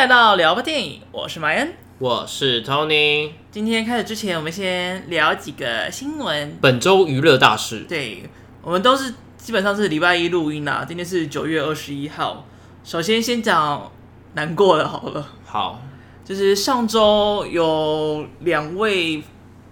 [0.00, 3.32] 来到聊吧电影，我是麦恩，我是 Tony。
[3.50, 6.56] 今天开始之前，我们先聊几个新闻。
[6.62, 8.22] 本周娱乐大事，对，
[8.62, 10.86] 我们都是基本上是礼拜一录音啦。
[10.88, 12.46] 今天是九月二十一号。
[12.82, 13.92] 首先先讲
[14.32, 15.28] 难过的，好了。
[15.44, 15.82] 好，
[16.24, 19.22] 就是上周有两位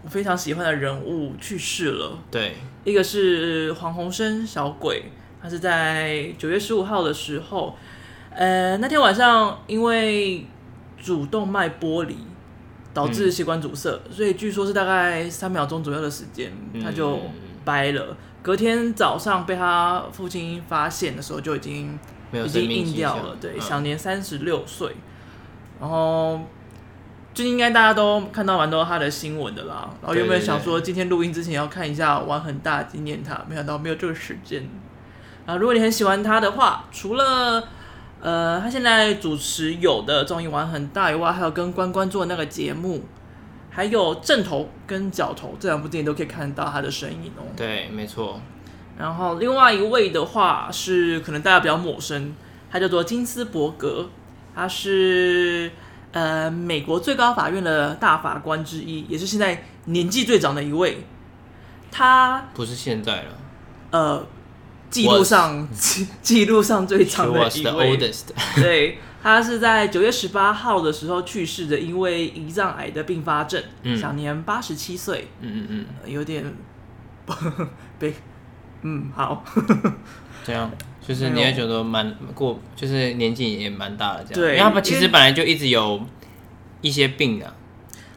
[0.03, 2.19] 我非常喜欢的人物去世了。
[2.31, 2.55] 对，
[2.85, 5.05] 一个是黄鸿升小鬼，
[5.43, 7.75] 他是在九月十五号的时候。
[8.39, 10.47] 呃，那天晚上因为
[10.97, 12.17] 主动脉剥离
[12.95, 17.19] 导致血管阻塞，嗯，所以据说是大概三秒钟左右的时间，他就
[17.65, 18.17] 掰了，嗯。
[18.41, 21.99] 隔天早上被他父亲发现的时候，就已经
[22.33, 24.95] 已经硬掉了，对，嗯，享年三十六岁。
[25.81, 26.41] 然后
[27.35, 29.91] 就应该大家都看到蛮多他的新闻的啦。
[30.01, 33.45] 然后有没有想说今天录音之前要看一下玩很大纪念他？
[33.49, 34.65] 没想到没有这个时间。
[35.45, 37.69] 啊，如果你很喜欢他的话，除了
[38.21, 43.05] 呃，他现在主持有的综艺玩很大以外，还有跟关关做的那个节目，
[43.71, 47.47] 还有正头跟角头这两部电影都可以看到他的身影哦。
[47.57, 48.41] 对，没错。
[48.99, 52.35] 然后另外一位的话是可能大家比较陌生，
[52.69, 54.11] 他叫做金斯伯格，
[54.53, 55.71] 他是
[56.11, 61.05] 呃美国最高法院的大法官之一，也是现在年纪最长的一位。
[61.93, 63.29] 他不是现在了，
[63.93, 64.27] 呃。
[64.91, 67.97] 记录上记记录上最长的 一位，
[68.57, 73.63] 对，他是在九月十八号的时候去世的，因为胰脏癌的并发症，
[74.01, 75.29] 享、嗯、年八十七岁。
[75.41, 76.45] 嗯嗯嗯、呃，有点
[77.99, 78.15] 被
[78.83, 79.45] 嗯好，
[80.45, 80.71] 这样
[81.07, 84.35] 就是你也觉得蛮过，就是年纪也蛮大的这样。
[84.35, 86.01] 对，因为他其实本来就一直有
[86.81, 87.53] 一些病啊，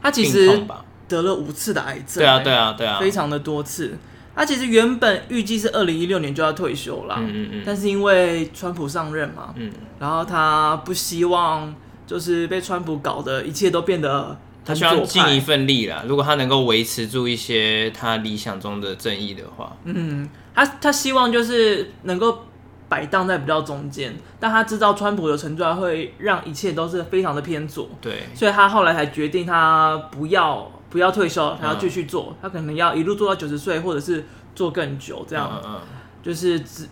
[0.02, 0.62] 他其实
[1.08, 3.98] 得了五次的癌症，对啊对啊对啊，非常的多次。
[4.34, 11.74] 他其实原本预计是二零一六年就要退休了，嗯嗯嗯，但是因为川普上任嘛，嗯，然后他不希望
[12.08, 16.04] 就是被川普搞得一切都变得，他需要尽一份力啦。
[16.08, 22.46] 如果他能够维持住一些他理想中的正义的话，嗯，他他希望就是能够
[22.88, 30.72] 摆荡在比较中间，但他知道川普的存在会让一切都是非常的偏左，对，所以他后来才决定他不要。
[30.92, 35.80] 不要退休，他要继续做，嗯，他可能要一路做到九十岁，或者是做更久，这样，嗯嗯，
[36.22, 36.88] 就是只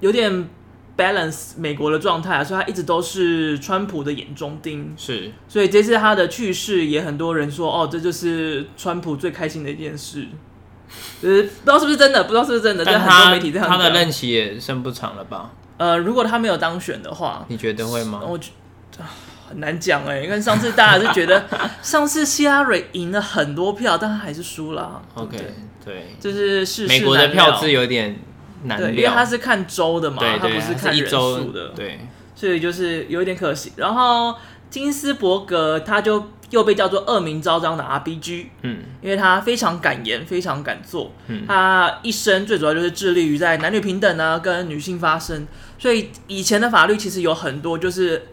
[0.00, 0.48] 有点
[0.96, 4.94] balance 美国的状态，所以他一直都是川普的眼中钉。
[4.96, 10.28] 是，所以这次他的去世，也很多人说，哦，这就是川普最开心的一件事。
[11.22, 13.76] 呃，不知道是不是真的，不知道是不是真的，但很多媒体这样讲。
[13.76, 15.50] 他的任期也剩不长了吧？
[15.78, 18.20] 呃，如果他没有当选的话，你觉得会吗？
[18.24, 18.50] 我觉
[18.96, 19.04] 得。
[19.52, 21.44] 很难讲哎，你看上次大家是觉得
[21.82, 25.02] 上次希拉蕊赢了很多票，但他还是输了。
[25.12, 25.36] OK，
[25.84, 28.16] 对，就是世事美国的票是有点
[28.64, 32.00] 难料，因为他是看州的嘛，对对对，他不是看人数的，对，
[32.34, 33.72] 所以就是有点可惜。
[33.76, 34.34] 然后
[34.70, 45.46] 金斯伯格他就又被叫做恶名昭彰的 RBG，嗯，因为他非常敢言，非常敢做，嗯，他一生最主要就是致力于在男女平等呢，跟女性发声。
[45.78, 48.28] 所以以前的法律其实有很多就是。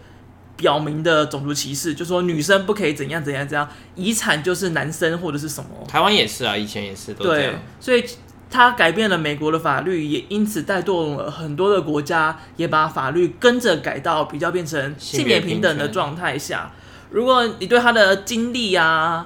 [0.59, 5.70] 表明的种族歧视，就说女生不可以怎样怎样怎样，遗产就是男生或者是什么。
[5.88, 7.53] 台湾也是啊，以前也是都这样。
[7.53, 8.03] 对，所以
[8.50, 16.72] 他改变了美国的法律，也因此带动了很多的国家也把法律跟着改到比较变成性别平等的状态下。
[17.09, 19.25] 如果你对他的经历啊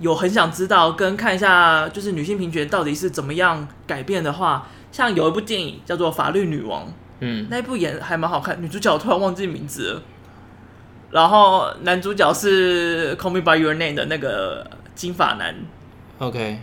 [0.00, 6.82] 有很想知道，跟看一下就是女性平权到底是怎么样改变的话，像有一部电影叫做《法律女王》，
[7.20, 10.02] 嗯，那一部演还蛮好看，女主角突然忘记名字了。
[11.14, 15.54] 然后男主角是《Call Me by Your Name》的那个金发男。
[16.18, 16.58] OK，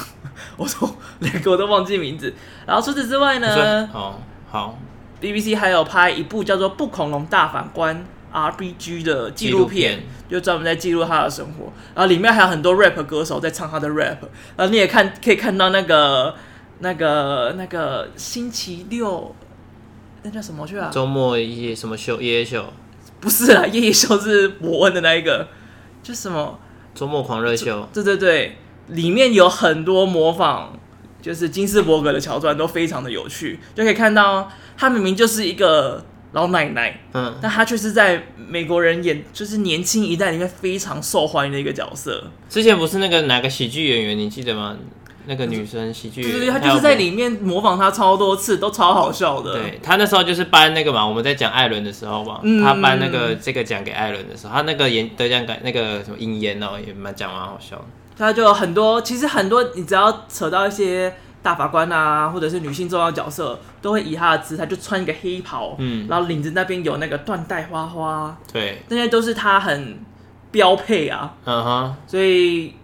[0.56, 2.32] 我说两个我都忘记名字。
[2.64, 4.78] 然后除此之外呢，好，好
[5.20, 11.70] ，BBC 还有拍一部叫做《不恐龙大法官》RPG 的纪录片，就专门在记录他的生活。
[11.94, 14.16] 然后里面还有很多 rap 歌手在唱他的 rap。
[14.56, 16.34] 然后你也看可以看到那个
[16.78, 19.34] 那个那个星期六
[20.22, 20.88] 那叫什么去啊？
[20.90, 22.18] 周末一些什么秀？
[22.18, 22.64] 夜夜秀。
[23.20, 25.48] 不是啊，夜夜秀是伯恩的那一个，
[26.02, 26.58] 就什么
[26.94, 28.56] 周末狂热秀，对对对，
[28.88, 30.70] 里面有很多模仿，
[31.20, 42.30] 就是金斯伯格的桥段都非常的有趣，就可以看到他明明就是一个老奶奶，嗯，但他却是在美国人演就是年轻一代里面非常受欢迎的一个角色。
[42.48, 44.76] 之前不是那个哪个喜剧演员，你记得吗？
[45.30, 49.52] 那个女生喜剧，对对对，她就是在里面模仿他超多次，都超好笑的。
[49.52, 57.84] 对，她那时候就是颁那个嘛，我们在讲艾伦的时候嘛，嗯、他颁那个这个奖给艾伦的时候，他那个演得奖感那个什么引言哦，也蛮讲蛮好笑的。
[58.18, 70.00] 他就很多，其实很多，你只要扯到一些大法官啊，或者是女性重要角色，都会以她的姿态就穿一个黑袍，嗯，然后领子那边有那个缎带花花，对，那些都是她很
[70.50, 72.74] 标配啊，嗯哼，所以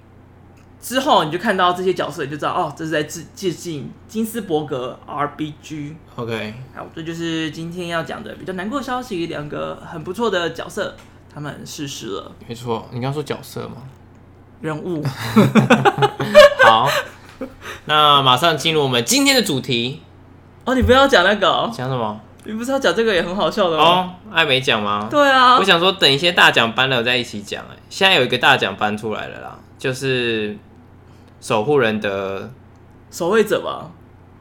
[0.80, 5.94] 之后你就看到这些角色，你就知道哦，这是在致致敬金斯伯格 RBG。
[6.14, 10.94] OK，好，这就是今天要讲的比较难过的消息，两个很不错的角色，
[11.32, 12.32] 他们逝世了。
[12.46, 13.76] 没错，你刚说角色吗？
[14.60, 15.02] 人物。
[16.64, 16.88] 好。
[17.84, 20.00] 那马上进入我们今天的主题
[20.64, 22.18] 哦，你不要讲那个讲什么？
[22.44, 23.84] 你不是要讲这个也很好笑的吗？
[23.84, 25.06] 哦，艾美奖吗？
[25.10, 27.62] 对啊，我想说等一些大奖颁了再一起讲。
[27.64, 30.56] 哎，现在有一个大奖颁出来了啦，就是
[31.40, 32.50] 守护人的
[33.10, 33.90] 守卫者吧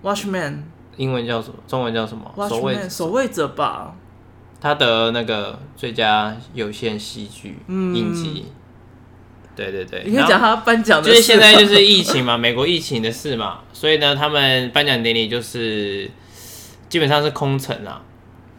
[0.04, 0.60] ，Watchman，
[0.98, 1.56] 英文叫什么？
[1.68, 2.32] 中文叫什么？
[2.50, 3.96] 守卫守卫者吧。
[4.62, 8.46] 他得那个最佳有线戏剧影集。
[9.56, 16.10] 对对对，你可以讲他颁奖的事，就是现在就是疫情嘛， 美国疫情的事嘛，所以呢，他们颁奖典礼就是
[16.90, 18.02] 基本上是空城啊，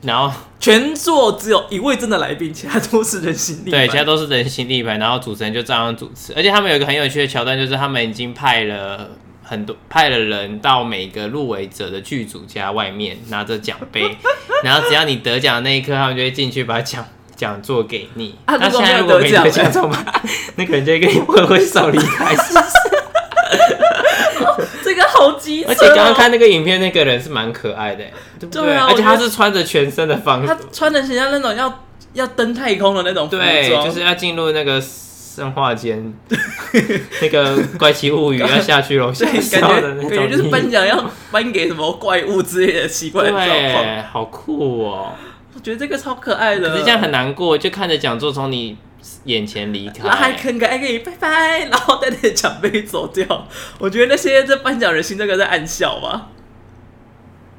[0.03, 9.11] 然后全座只有一位真的来宾，其他都是人形立牌，对，其他都是人形立牌，然后主持人就照样主持，而且他们有一个很有趣的桥段，就是他们已经派了
[9.43, 14.17] 很多派了人到每个入围者的剧组家外面拿着奖杯，
[14.63, 17.05] 然后只要你得奖的那一刻，他们就会进去把奖。
[17.37, 20.03] 讲座给你，那、啊、现在如果没得奖座嘛，
[20.57, 22.67] 那可能就会跟你挥挥手离开，是不是？
[24.97, 25.69] 这个好机智、哦。
[25.69, 28.05] 而且刚刚看那个影片，那个人是蛮可爱的，
[28.41, 28.63] 对不对？
[28.63, 31.85] 对啊、而且他是穿着全身的方，他穿的像那种要
[32.15, 36.15] 要登太空的那种服装，对，就是要进入那个生化间，
[37.21, 45.13] 那个怪奇物语 要下去了，感觉感觉就是颁奖要颁给什么怪物之类的奇怪的状况，对，好酷哦。
[45.55, 48.77] 我觉得这个超可爱的，可是这样很难过，就看着讲座从你
[49.25, 53.47] 眼前离开，然后还肯给给你拜拜，然后带着奖杯走掉。
[53.79, 56.29] 我觉得那些这颁奖人心这个在暗笑吧。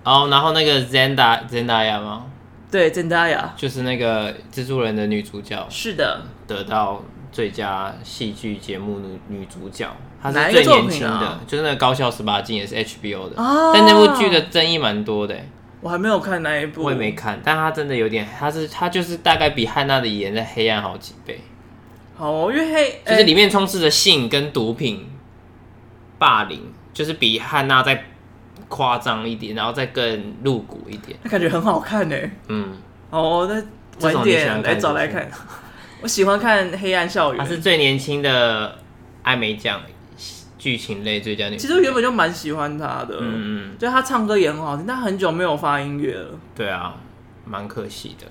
[0.04, 2.26] 哦，然后那个 Zenda Zendaya 吗？
[2.72, 5.66] 对，Zendaya 就是那个蜘蛛人的女主角。
[5.70, 9.88] 是的，得到最佳戏剧节目女女主角，
[10.22, 15.36] 她是最年轻的，啊、就是那个高校十八禁也是 HBO 的，哦、但那部剧的争议蛮多的。
[15.80, 21.40] 我还没有看那一部，我也没看，但他真的有点，他是他就是大概比汉娜的颜在黑暗好几倍。
[22.16, 25.08] 好、哦，因为黑就是里面充斥着性跟毒品、
[26.18, 28.06] 霸凌，就是比汉娜再
[28.68, 31.18] 夸张一点，然后再更露骨一点。
[31.22, 32.16] 那感觉很好看呢。
[32.48, 32.76] 嗯，
[33.12, 35.30] 哦，那晚点来找来看。
[36.02, 38.80] 我喜欢看《黑暗校园》，他是最年轻的
[39.22, 39.80] 艾美奖。
[40.58, 46.30] 剧情类最佳女，其实我原本就蛮喜欢她的，嗯嗯，就她唱歌也很好听，但很久没有发音乐了。
[46.56, 46.96] 对啊，
[47.46, 48.26] 蛮可惜的。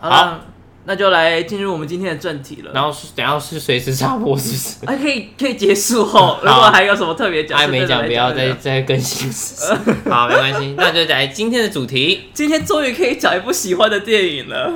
[0.00, 0.40] 好，好，
[0.84, 2.72] 那就来进入我们今天的正题了。
[2.72, 4.86] 然后等下是随时插播，是不是？
[4.86, 9.30] 还可以可以结束后，如果还有什么特别讲，哎没讲，不要再再更新。
[10.10, 12.30] 好，没关系，那就来今天的主题。
[12.32, 14.72] 今天终于可以讲一部喜欢的电影了。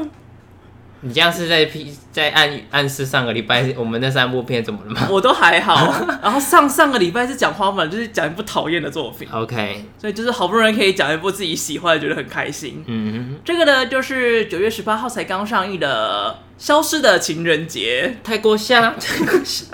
[1.05, 5.09] 你这样是在批在暗暗示上个礼拜我们那三部片怎么了吗？
[5.11, 9.27] 我都还好， 然后上上个礼拜是讲花粉，就是讲一部讨厌的作品。
[9.33, 12.85] OK，所以就是好不容易可以讲一部自己喜欢的，觉得很开心。
[12.87, 18.15] 嗯哼，这个呢就是九月十八号才刚上映的《消失的情人节》。
[18.25, 19.67] 泰国虾，泰国虾，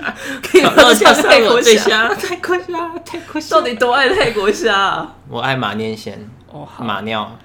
[0.43, 2.09] 可以不要讲泰国虾？
[2.15, 5.07] 泰国虾，泰国虾，到底多爱泰国虾？
[5.29, 6.27] 我爱马念先。
[6.51, 7.37] 哦，马尿，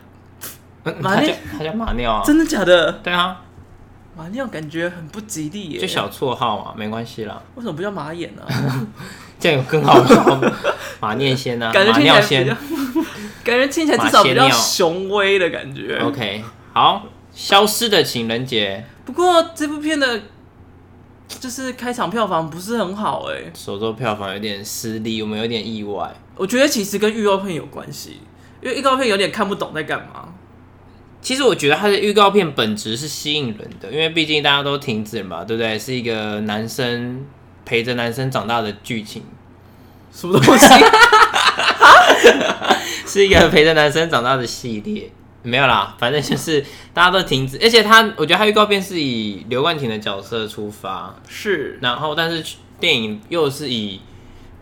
[1.01, 2.21] 马念，他叫马尿啊？
[2.25, 2.89] 真的假的？
[3.03, 3.41] 对啊。
[4.15, 7.41] 马尿感觉很不吉利耶，就小绰号嘛，没关系啦。
[7.55, 8.43] 为什么不叫马眼呢？
[9.39, 10.51] 这样有更好吗？
[10.99, 11.71] 马念先呢？
[11.73, 12.55] 感觉听起来比较，
[13.43, 15.97] 感觉听起来至少比较雄威的感觉。
[15.97, 18.85] OK，好，消失的情人节。
[19.03, 20.21] 不过这部片的，
[21.27, 26.13] 就是开场票房不是很好哎，首周票房有点失利，我们有点意外。
[26.35, 28.21] 我觉得其实跟预告片有关系，
[28.61, 30.29] 因为预告片有点看不懂在干嘛。
[31.23, 35.79] 其实我觉得它的预告片本质是吸引人的，因为毕竟大家都停止了嘛，对不对？
[35.79, 37.25] 是一个男生
[37.63, 39.23] 陪着男生长大的剧情，
[40.11, 40.67] 什么东西？
[43.07, 45.09] 是一个陪着男生长大的系列，
[45.43, 46.63] 没有啦，反正就是
[46.93, 52.43] 大家都停止，而且他，我觉得他预告片是以刘冠廷的角色出发，是，然后但是
[52.81, 54.01] 电影又是以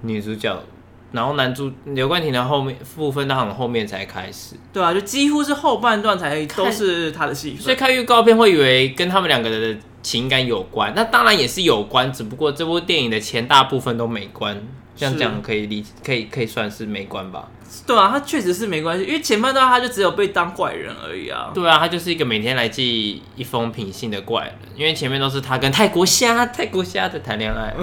[0.02, 0.64] 女主角。
[1.12, 4.56] 然后男主刘冠廷的后面部分，到很后面才开始。
[4.72, 14.62] 对啊，就几乎是后半段才都是他的戏份，所以看预告片会以为跟他们两个人的情感有关，那当然也是有关，只不过这部电影的前大部分都没关。
[14.94, 17.48] 这样讲可以理，可以可以算是没关吧？
[17.88, 21.50] 对啊，他确实是没关系，因为前半段他就只有被当怪人而已啊。
[21.56, 27.74] 对啊，他就是一个每天来寄一封品信的怪人，因为前面都是他跟泰国虾、泰国虾在谈恋爱，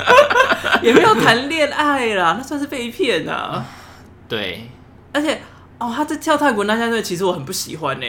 [0.82, 3.66] 也没有谈恋爱啦，那算是被骗啊。
[4.28, 4.70] 对，
[5.12, 5.38] 而且
[5.78, 8.06] 哦，他在跳泰国那下段，其实我很不喜欢呢。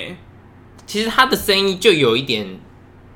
[0.85, 2.47] 其实他的声音就有一点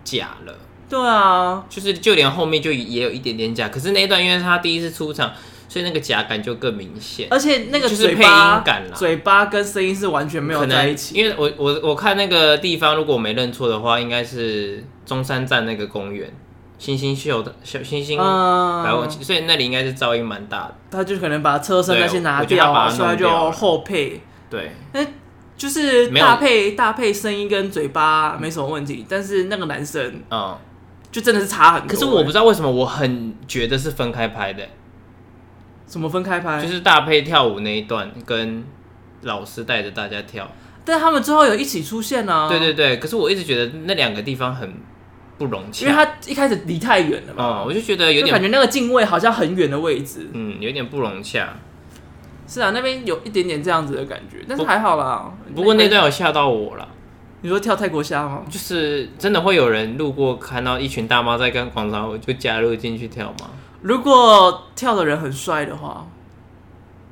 [0.05, 0.53] 假了。
[0.87, 5.33] 对啊，就是就连后面就也有一点点假，可是那一段因为是他第一次出场，
[5.67, 7.27] 所以那个假感就更明显。
[7.31, 8.29] 而且那个就是配音
[8.63, 11.15] 感啦，嘴巴跟声音是完全没有在一起。
[11.15, 16.31] 因为我我我看那个地方，如果我没认错的话，应该是中山站那个公园，
[16.77, 20.75] 星星秀的小星星百货，所以那里应该是噪音蛮大的。
[20.91, 24.21] 他就可能把车身那些拿掉，所以就后配。
[24.51, 25.01] 对，那
[25.57, 30.57] 就是搭配搭配声音跟嘴巴没什么问题，但是那个男生，嗯。
[31.11, 34.67] 就真的是差很多，可是我不知道为什么我很觉得是分开拍的。
[35.85, 36.61] 怎么分开拍？
[36.61, 38.65] 就是搭配跳舞那一段跟
[39.21, 40.45] 老师带着大家跳，
[40.83, 42.49] 但他们之后有一起出现啊。
[42.49, 44.73] 对对对，可是我一直觉得那两个地方很
[45.37, 47.61] 不融洽，因为他一开始离太远了嘛。
[47.61, 51.55] 嗯，我就觉得有点感觉那个镜位好像很远的位置，嗯，有点不融洽。
[52.47, 55.31] 是啊，那边有一点点这样子的感觉，但是还好啦。
[55.55, 56.87] 不过那段有吓到我了。
[57.41, 58.43] 你说跳泰国虾吗？
[58.49, 63.49] 就是真的会有人路过看到一群大妈在跟广场舞，就加入进去跳吗？
[63.81, 66.07] 如果跳的人很帅的话，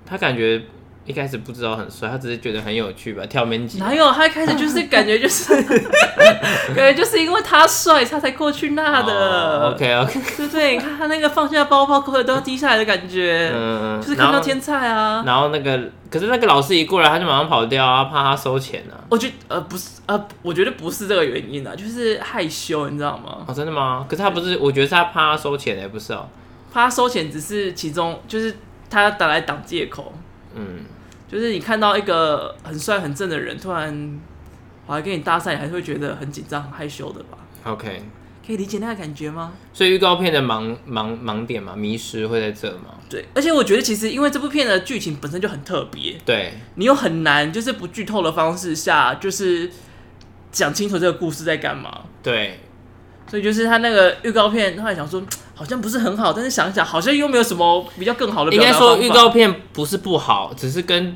[0.06, 0.64] 他感觉。
[1.06, 3.78] 一开始不知道很帅，他只是觉得很有趣吧，跳面几。
[3.80, 4.10] 哪有？
[4.12, 5.54] 他一开始就是感觉就是，
[6.74, 9.66] 感觉就是因为他帅，他才过去那的。
[9.66, 10.74] Oh, OK OK，对不对？
[10.76, 15.24] 你看他那个放下包包，口水都要滴下来的感觉，嗯，就是看到天菜啊。
[15.26, 15.78] 然后那个，
[16.10, 18.96] 可是那个老师一过来，他就马上跑掉啊，怕他收钱啊。
[19.10, 23.40] 我觉得呃不是呃，我觉得不是这个原因啊，就是害羞，你知道吗？
[23.46, 24.06] 哦，真的吗？
[24.10, 26.28] 可是他不是，我觉得是他怕他收钱，也不是哦。
[26.72, 28.56] 怕他收钱只是其中，就是
[28.90, 30.14] 他打来挡借口。
[30.56, 30.86] 嗯。
[31.26, 34.20] 就是你看到一个很帅很正的人，突然
[34.86, 38.04] 我来跟你搭讪，你还是会觉得很紧张、很害羞的吧？OK，
[38.46, 39.54] 可以理解那个感觉吗？
[39.74, 42.94] 所以预告片的盲盲盲点嘛，迷失会在这吗？
[43.10, 49.72] 对，而且我觉得其实因为这部片的剧情本身就很特别，对，你又很难就是不剧透的方式下，就是
[50.52, 52.02] 讲清楚这个故事在干嘛。
[52.22, 52.60] 对，
[53.28, 55.22] 所以就是他那个预告片，他还想说。
[55.56, 58.52] 好像不是很好，但是想一想，好像又没有什么比较更好的。
[58.52, 61.16] 应该说，预告片不是不好，只是跟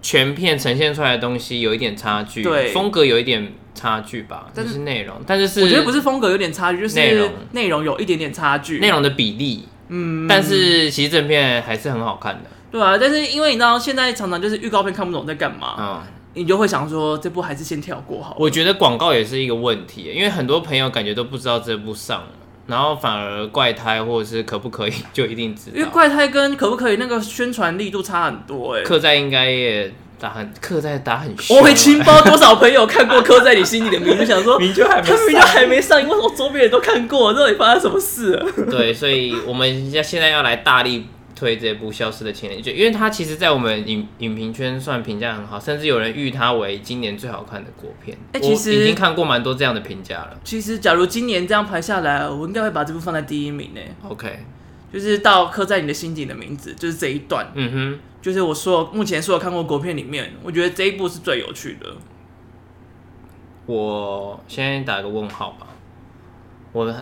[0.00, 4.46] 全片呈现出来的东西有一点差距，对，风格有一点差距吧。
[4.54, 12.50] 但是内容，但是是我觉得不是风格有点差距，就是内容内容有一点点差距，内容的比例，嗯，但是其实整片还是很好看的。
[12.70, 16.02] 对啊，但是因为你知道，现在常常就是预告片看不懂在干嘛，嗯，
[16.34, 18.36] 你就会想说这部还是先跳过好。
[18.38, 22.28] 我觉得广告也是一个问题，因为很多朋友感觉都不知道这部上了。
[22.66, 28.84] 然后反而怪胎或者是可不可以就一定知道，因为怪胎跟可不可以那个宣传力度差很多哎、欸。
[28.84, 31.56] 刻在应该也打很刻在打很凶。
[31.56, 37.34] 我会清包多少朋友看过刻在你心里的名字，想说名就还没他名就还没上因，为什么周边人都看过？
[37.34, 38.46] 到底发生什么事了？
[38.70, 41.06] 对，所以我们要现在要来大力。
[41.40, 48.14] 推这部《消失的情人节》，因为它其实，在我们影影评圈算评价很好，甚至有人誉它为今年最好看的国片。
[48.32, 50.38] 哎、欸，其实已经看过蛮多这样的评价了。
[50.44, 53.80] 其实，假如今年这样排下来，我应该会把这部放在第一名呢。
[54.06, 54.40] OK，
[54.92, 57.50] 就是到刻在你的心底的名字，就是这一段。
[57.54, 61.96] 嗯哼，就是我说目前所有看过国片里面，我觉得这一部是最有趣的。
[63.64, 65.68] 我先打个问号吧。
[66.72, 66.94] 我。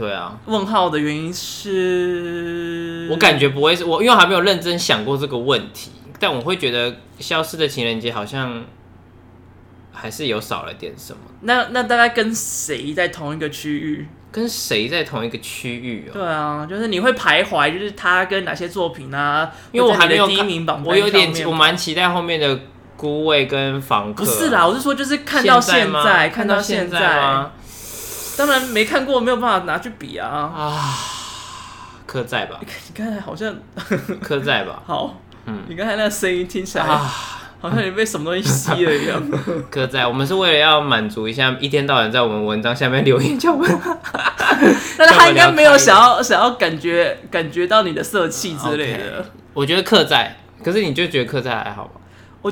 [0.00, 8.64] 对啊，问号的原因是，我感觉不会是我，因为我还没有认真想过这个问题，但我会觉得《消失的情人节》好像
[9.92, 11.18] 还是有少了点什么。
[11.42, 14.08] 那那大概跟谁在同一个区域？
[14.32, 16.12] 跟谁在同一个区域哦？
[16.14, 19.52] 对啊，就是你会徘徊，就是他跟哪些作品啊？
[19.70, 22.56] 因为我还没有第一名榜，我有点我蛮期待后面的
[22.96, 24.24] 《孤味》跟《房客》。
[24.26, 27.52] 不是啦，我是说就是看到现在，现在看到现在吗？
[28.40, 30.26] 当然没看过，没有办法拿去比啊！
[30.26, 30.98] 啊，
[32.06, 32.58] 刻在吧？
[32.62, 33.54] 你刚才好像
[34.22, 34.80] 刻在吧？
[34.88, 37.12] 好，嗯，你刚才那个声音听起来啊，
[37.60, 39.22] 好像你被什么东西吸了一样。
[39.70, 43.78] 刻在，我们是为了要满足一下一天到晚在我们文章下面留言叫我们，
[44.96, 49.22] 但是他应该没有想要想要感觉感觉到你的色气之类的。
[49.22, 52.00] Okay, 我觉得客在，可是你就觉得客在还好吧？
[52.40, 52.50] 我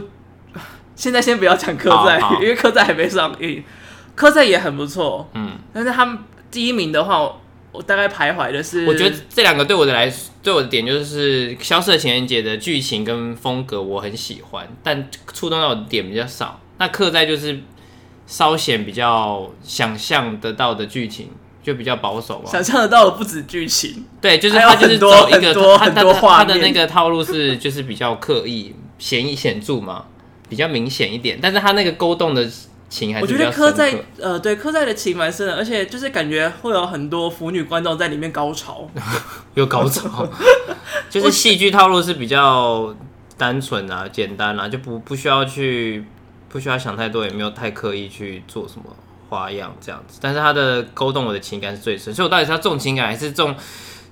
[0.95, 3.65] 现在先不要讲客在，因为客在还没上映。
[4.19, 6.19] 刻在也很不错，嗯，但是他们
[6.51, 16.59] 第一名的话，我，我大概徘徊的是，我觉得这两个对我的来对我的点就是《消失的情人节》的剧情跟风格我很喜欢，但触动到我的点比较少。
[16.79, 17.61] 那刻在就是
[18.27, 21.29] 稍显比较想象得到的剧情，
[21.63, 22.51] 就比较保守吧。
[22.51, 30.07] 想象得到的不止剧情，对，就是他就是走一个他的他的那个套路是就是比较刻意显显著嘛，
[30.49, 32.51] 比较明显一点，但是他那个勾动的。
[32.89, 33.23] 情还是。
[33.25, 38.89] 我觉得刻在呃，对刻在的情蛮深的，而且就是感觉会有很多腐女观众在里面高潮，
[39.55, 40.27] 有高潮，
[41.11, 42.95] 就是戏剧套路是比较
[43.37, 46.05] 单纯啊，简单啊，就不不需要去
[46.49, 48.85] 不需要想太多，也没有太刻意去做什么
[49.29, 50.19] 花样这样子。
[50.23, 53.55] 但是他的勾动我的情感是最深，所以我到底是要重情感还是重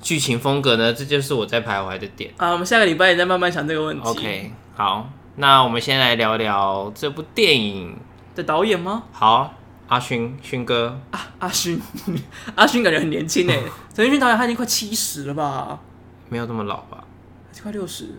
[0.02, 0.92] 剧情风格呢？
[0.92, 2.30] 这就是我在徘徊的点。
[2.36, 4.06] 啊，我们下个礼拜也再慢慢想这个问题。
[4.06, 7.96] OK，好，那我们先来聊聊这部电影
[8.36, 9.02] 的导演吗？
[9.10, 9.54] 好，
[9.88, 11.80] 阿勋勋哥啊，阿勋，
[12.54, 13.60] 阿勋感觉很年轻哎，
[13.92, 15.80] 陈奕迅导演他已经快七十了吧？
[16.28, 17.02] 没有这么老吧？
[17.62, 18.10] 快六十。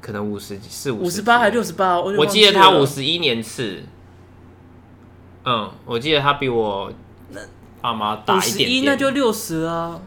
[0.00, 1.98] 可能五十几，四五五十八还六十八？
[1.98, 3.82] 我记得他五十一年次。
[5.44, 6.92] 嗯，我记得他比我
[7.80, 8.84] 爸妈大一点点。
[8.84, 10.00] 那就六十啊。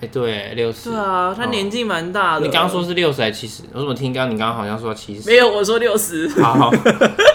[0.00, 0.90] 哎，对，六十。
[0.90, 2.46] 对啊，他年纪蛮大的。
[2.46, 3.62] 你刚刚说是六十还是七十？
[3.72, 5.28] 我怎么听刚刚你刚刚好像说七十？
[5.28, 6.28] 没有，我说六十。
[6.42, 6.70] 好。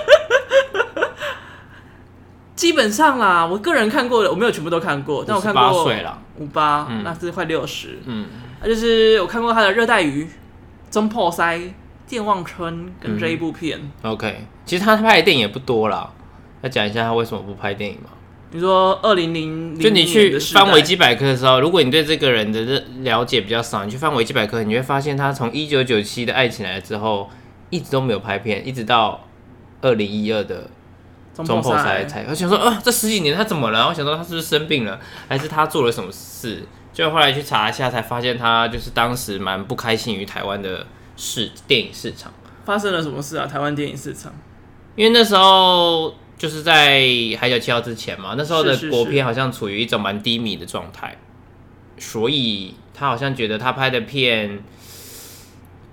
[2.67, 7.99] 基本上啦，我个人看过的，我没有全部都看过，但我看过八岁了，五八，那是快六十。
[8.05, 8.25] 嗯，
[8.61, 10.25] 那就是我看过他的《热带鱼》。
[10.89, 11.59] 中破塞、
[12.05, 16.09] 健忘村跟这一部片、嗯、，OK，其实他拍的电影也不多啦。
[16.61, 18.09] 要讲一下他为什么不拍电影吗？
[18.51, 27.29] 你说二零零，就你去翻维基百科的时候，如果你对这个人的了解比较少，你去翻维基百科，你会发现他从一九九七的《爱情来了》之后，
[27.69, 29.25] 一直都没有拍片，一直到
[29.81, 30.69] 二零一二的
[31.45, 32.25] 中破塞才。
[32.29, 33.87] 我想说，啊，这十几年他怎么了？
[33.87, 36.63] 我想说他是不是生病了，还是他做了什么事？
[36.93, 42.33] 就后来去查一下，才发现他就是当时蛮不开心于台湾的市电影市场。
[42.65, 43.45] 发生了什么事啊？
[43.45, 44.33] 台湾电影市场？
[44.95, 46.99] 因为那时候就是在
[47.37, 51.17] 《海角七号》之前嘛，那时候的国片好像处于一种蛮低迷的状态，
[51.99, 54.63] 所以他好像觉得他拍的片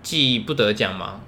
[0.02, 1.20] 既不得奖嘛，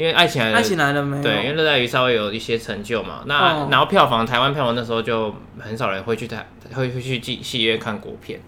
[0.00, 1.22] 因为爱情来了，爱情来了没有？
[1.22, 3.22] 对，因为热带鱼稍微有一些成就嘛。
[3.26, 8.40] 那、哦、然后票房，台湾票房那时候就很少人会去台会会去戏戏院看国片。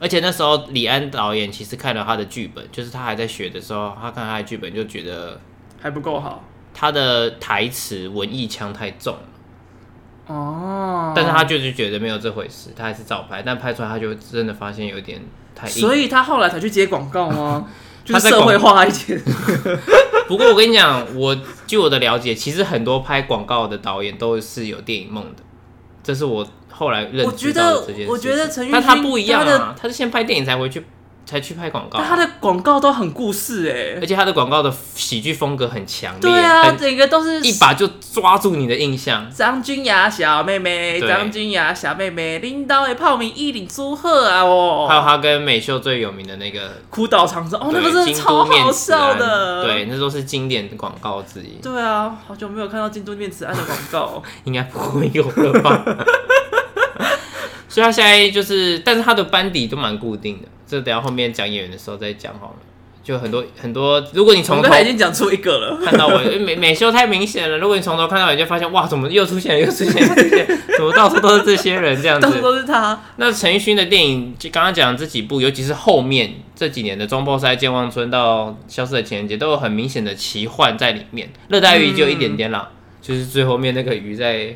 [0.00, 5.40] 而且那时候李安导演其实看了他的剧本，就是他还在学的时候，他看他的剧本就觉得
[5.80, 6.42] 还不够好，
[6.74, 10.34] 他的台词文艺腔太重了。
[10.34, 15.20] 哦，但是他就是觉得没有这回事，他还是照拍，但拍出来他就真的发现有点
[15.54, 15.74] 太硬。
[15.74, 17.68] 所以他后来才去接广告吗？
[18.04, 19.22] 就是社会化一点。
[20.28, 21.36] 不过我跟你讲，我
[21.66, 25.42] 据我的了解，其实很多拍广告的导演都是有电影梦的，
[26.04, 26.46] 这是我。
[26.70, 30.84] 后来认知到这件事，我觉得陈玉，但他不一样啊，他是先拍电影才回去，
[31.28, 32.00] 才去拍广告。
[32.00, 39.30] 他的广告都很故事哎，而且他的广告的喜剧风格很强烈，对啊，整个都是一把就抓住你的印象。
[39.30, 44.86] 张君雅小妹妹，张君雅小妹妹，领导的泡面一领祝贺啊哦！
[44.88, 51.58] 还有他跟美秀最有名的那个哭倒长城，哦，那个真的超好笑的，对，那都是经典的广告之一。
[51.62, 55.84] 对啊，好久没有看到京都面慈庵的广告， 应该不会有了吧？
[57.68, 62.56] 所以他现在就是，但是他的班底都蛮固定的，这等下后面讲演员的时候再讲好了。
[63.04, 67.56] 就很多很多，如果你从头已经讲出一个了， 看到我美美秀太明显了。
[67.56, 70.44] 如果你从头看到尾，就发现哇，怎么又出现了又出现了这些，
[70.76, 72.26] 怎么到处都是这些人这样子？
[72.26, 73.00] 到处都是他。
[73.16, 81.30] 那陈奕迅的电影，就刚刚讲的这几部，尤其是后面这几年的《中破塞》《健忘村》到《消失的情人节》，都有很明显的奇幻在里面。
[81.48, 84.54] 热带鱼就一点点啦，嗯、就是最后面那个鱼在。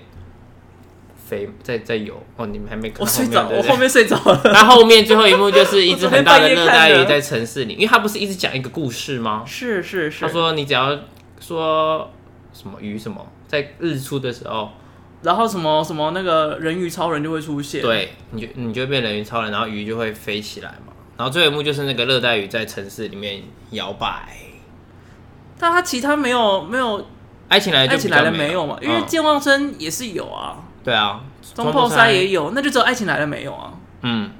[1.63, 3.01] 在在游哦，你们还没看？
[3.01, 4.41] 我睡着，我后面睡着了。
[4.53, 9.43] 那后面最后一幕就是一只很大的热带鱼在城市里，因为他不是一直讲一个故事吗？
[9.47, 10.21] 是是是。
[10.25, 10.99] 他说你只要
[11.41, 12.11] 说
[12.53, 14.71] 什么鱼什么，在日出的时候，
[15.23, 20.93] 然后什么什么那个人鱼超人就会出现，对，你就你就变人鱼超人，然后鱼就会飞起来嘛。
[21.17, 24.29] 然后最后一幕就是那个热带鱼在城市里面摇摆，
[25.59, 27.07] 但他其他没有没有
[27.49, 28.79] 爱情来了，爱情来了没有嘛？
[28.81, 30.57] 因为健忘生也是有啊。
[30.85, 31.23] 对啊，
[31.55, 33.73] 中破塞也有，那就只有爱情来了没有啊？
[34.03, 34.31] 嗯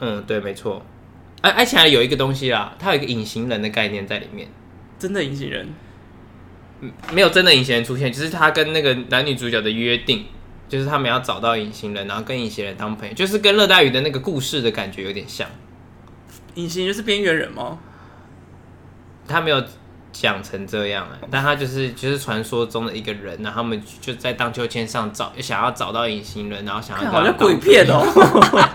[0.00, 0.82] 嗯，对，没错。
[1.42, 4.48] 爱爱情来了有一个东西啦，它有一个隐形人的概念在里面。
[4.98, 5.68] 真的隐形人？
[7.12, 10.24] 没有真的隐形人出现，就是他跟那个男女主角的约定，
[10.68, 15.46] 就是他们要找到隐形人，然后跟隐形人当朋友，就是跟热带鱼的那个故事的感觉有点像。
[16.54, 17.78] 隐形人是边缘人吗？
[19.28, 19.62] 他没有。
[20.12, 28.04] 讲成这样了，但他就是就是传说中的一个人，然后他们就在荡秋千上找，想要找到隐形人，然后想要好像鬼片哦，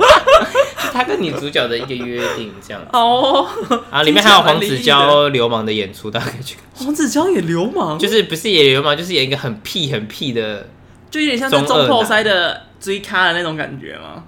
[0.91, 2.82] 他跟女主角的一个约定这样。
[2.91, 3.47] 哦，
[3.91, 6.86] 啊，里面还有黄子佼流氓的演出，大家可以去看。
[6.86, 10.67] 黄子佼也流氓，就是不是也流氓，就是演一个很屁很屁的，
[11.12, 14.23] 就有点像是中破塞的追咖的那种感觉吗？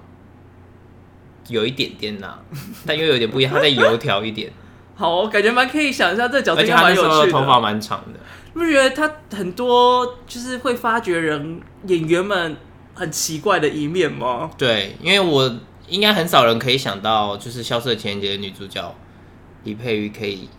[1.48, 2.38] 有一点点呐，
[2.86, 4.52] 但又有点不一样，他再油条一点。
[5.00, 8.20] 好，我感觉蛮可以想一下，这个角色应该蛮有头发蛮长的，
[8.52, 12.54] 不觉得他很多就是会发掘人演员们
[12.92, 14.50] 很奇怪的一面吗？
[14.58, 15.50] 对，因为我
[15.88, 18.94] 应该很少人可以想到，就是《消失的情人节》的女主角
[19.64, 20.50] 李佩瑜可以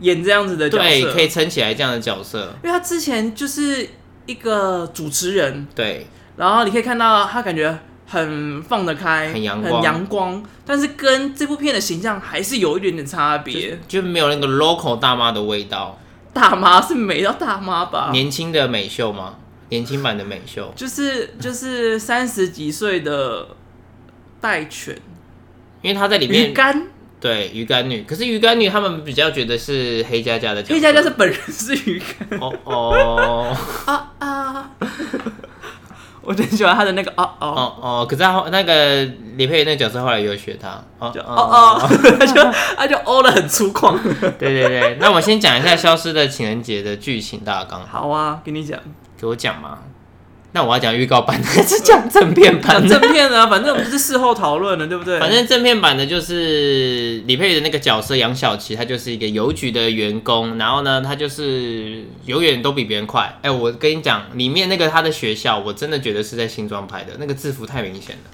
[0.00, 2.54] 演这样子的角色，对，可以撑起来这样的角色。
[2.64, 3.86] 因为他之前就是
[4.24, 6.06] 一个主持人，对，
[6.38, 7.78] 然后你可以看到他感觉
[8.10, 15.98] 很放得开，很阳光，很阳光，但是跟这部片的形象还是有一点点差别，就，没有那个 local 大妈的味道。
[16.32, 18.10] 大妈是美到大妈吧？
[18.12, 19.34] 年轻的美秀吗？
[19.70, 23.48] 年轻版的美秀，就是就是三十几岁的
[24.40, 24.98] 戴犬，
[25.82, 26.86] 因为她在里面鱼干，
[27.20, 33.56] 对鱼干女，可是鱼干女他们比较觉得是黑佳佳的，黑佳佳是本人是鱼干，哦哦。
[33.84, 34.70] 啊 啊，
[36.28, 37.48] 我真喜欢他的那个哦哦。
[37.48, 39.02] 哦哦，可是他那个
[39.36, 41.88] 李佩那个角色后来有学他，哦哦哦，
[42.20, 43.98] 他 就他就哦的很粗犷，
[44.38, 48.78] 对对对，那我先讲一下《消失的情人节》的剧情大纲，好啊，给你讲。
[49.20, 49.78] 给我讲嘛？
[50.52, 52.88] 那我要讲预告版还是讲正片版？
[52.88, 55.20] 正片啊，反正我们是事后讨论的，对不对？
[55.20, 63.24] 反正正片版的就是李佩的那个角色杨小琪，他就是一个邮局的员工，然后呢，他就是永远都比别人快。
[63.42, 68.30] 哎、欸，我跟你讲，里面那个他的学校，我真的觉得是在新庄拍的，那个制服太明显了。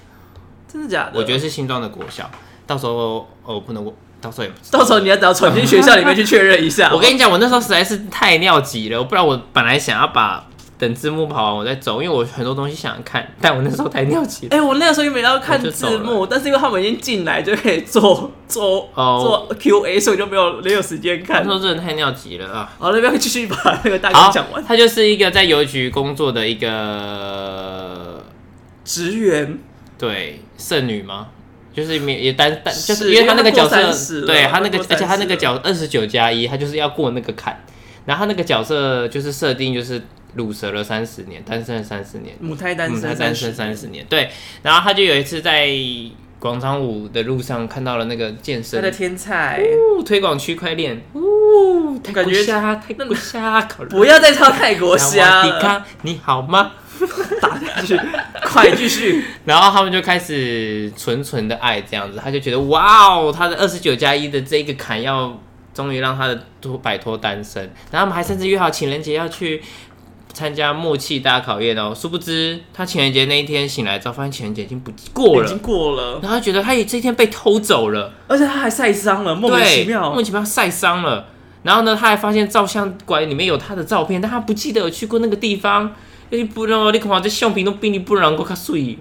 [0.71, 1.19] 真的假的？
[1.19, 2.31] 我觉得是新庄的国校。
[2.65, 3.85] 到时候哦，不能，
[4.21, 6.91] 到时候也不知道，到时候你要只要闯进学校里面去确认一下。
[6.95, 10.47] 我跟你讲，我那时候实在是太尿急了，不然我本来想要把。
[10.77, 14.49] 等字幕跑完我再走，因为我很多东西想看，但我那时候太尿急了。
[14.55, 21.41] 哎、欸，我那个时候又没要看字幕，但是因为他们已经进来就可以做做、oh, 做 Q A，所以就没有没有时间看。
[21.45, 22.69] 那时候真的太尿急了啊！
[22.77, 24.61] 好，那边继续把那个大纲讲完。
[24.61, 28.21] 他就是一个在邮局工作的一个
[28.83, 29.57] 职员，
[29.97, 31.27] 对，剩女吗？
[31.73, 37.63] 就是也也单单，就是因为他那个角色，对他那个，而且他那个角二十九加一，他就是要过那个坎，
[38.03, 40.01] 然后他那个角色就是设定就是。
[40.35, 44.05] 鲁蛇了三十年，单身了三十年，母胎单身，母胎单身三十年。
[44.09, 44.29] 对，
[44.61, 45.69] 然后他就有一次在
[46.39, 49.61] 广场舞的路上看到了那个健身，他的天菜，
[50.05, 55.85] 推广区块链，呜，泰国虾，泰国虾，不要再唱泰国虾了。
[56.03, 56.73] 你好吗？
[57.41, 57.99] 打下去，
[58.43, 59.23] 快继续。
[59.45, 65.41] 然后他们就开始纯纯的爱这样子，他就觉得哇哦，他的二十九加一的这个坎要
[65.73, 69.61] 终于让他的脱摆脱单身，然后他们还甚至约好情人节要去。
[70.35, 76.19] 参加默契大考验哦，殊不知他情人节那一天醒来之后，发现情人节已经不过了，已经过了。
[76.21, 81.27] 然后他觉得他也这一天被偷走了，而且他还晒伤了，莫名其妙，莫名其妙晒伤了。
[81.63, 85.95] 然后呢，他还发现照相馆里面有他的照片，但他不记得有去过那个地方。
[86.29, 88.99] 你不知道，你恐怕这相片都比你不能够卡水。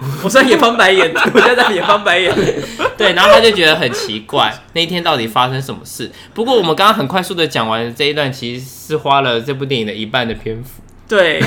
[0.24, 2.34] 我现在也翻白眼， 我现在也翻白眼。
[2.96, 6.10] 对，然后他就觉得很奇怪，那一天到底发生什么事？
[6.34, 10.82] 不过我们刚刚很快速的讲完这一段，其实是花了这部电影的一半的篇幅。
[11.08, 11.40] 对，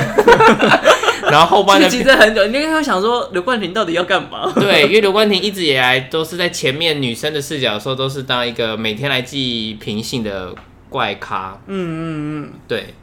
[1.31, 4.51] 然后后半的其实很久，你应该会想说刘冠廷到底要干嘛？
[4.55, 10.53] 对，因为刘冠廷一直以来都是在前面女生的视角的时候，都是当一个每天来记平信的
[10.89, 11.57] 怪咖。
[11.67, 12.93] 嗯嗯嗯，对。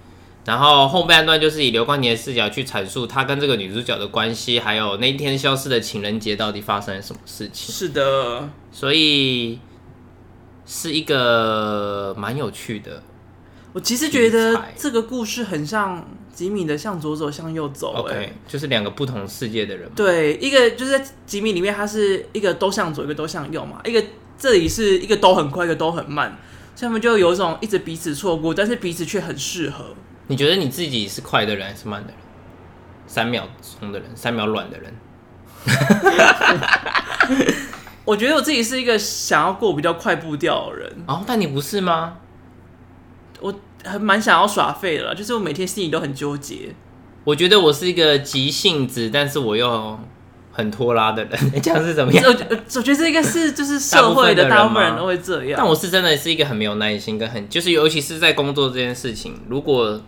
[0.50, 7.72] 然后后半段就是以刘冠廷的视角去阐述他跟这个女主角的关系，还有那一天消失的情人节到底发生了什么事情。
[7.72, 9.60] 是的，所以
[10.66, 13.00] 是一个蛮有趣的。
[13.72, 17.94] 我其实觉得这个故事很像吉米的《向左走，向右走》。
[18.00, 19.88] OK，就是两个不同世界的人。
[19.94, 23.80] 对，一个就是在吉米里面，他是一个都向左，一个都向右嘛。
[23.84, 24.02] 一个
[24.36, 26.36] 这里是一个都很快，一个都很慢，
[26.74, 29.94] 所以他们就有一种一直彼此错过，但是彼此却很适合。
[30.31, 32.16] 你觉得你自己是快的人还是慢的人？
[33.09, 33.49] 三秒
[33.81, 34.95] 钟的人，三秒软的人。
[38.05, 40.93] 我觉得我自己是一个想要过比较快步调的人。
[41.09, 42.19] 哦，但你不是吗？
[43.40, 43.53] 我
[43.85, 46.77] 还蛮想要耍废的啦，就是我每天心里都很纠结。
[47.25, 49.99] 我觉得我是一个急性子，但是我又
[50.53, 51.37] 很拖拉的人。
[51.61, 52.25] 这样是怎么样？
[52.25, 55.55] 我我觉得这个是就是 社会的大部分人都会这样。
[55.57, 60.01] 但我是真的是一个很没有耐心，跟很就是尤其是在工作这件事情，如果。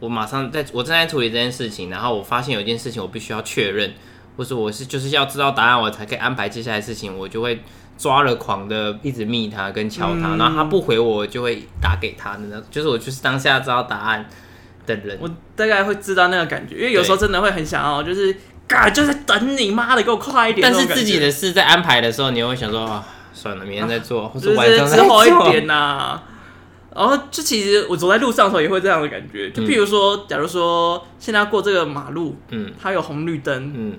[0.00, 3.94] 我马上在，我正在处理这件事情，然后我发现有一件事情我必须要确认，
[4.36, 7.62] 或者我是就是要知道答案，我才可以安排接下来的事情，我就会
[7.96, 14.28] 抓了狂的一直密他跟敲他，嗯、然后他不回我，我就会打给他的那，就是我就是当下知道答案
[14.84, 18.36] 的人，我大概会知道那个感觉，因为有时候真的会很想要，就是
[18.68, 26.22] 嘎就在等你妈的给我快一点，但是自己的事在安排的时候，你又会想说啊，算了，明天再做，啊、或者晚上再做一点呐、啊。
[26.96, 33.98] 然后就其实我走在路上的时候也会这样的感觉，就譬如说，假如说现在要过这个马路，嗯，它有红绿灯，嗯，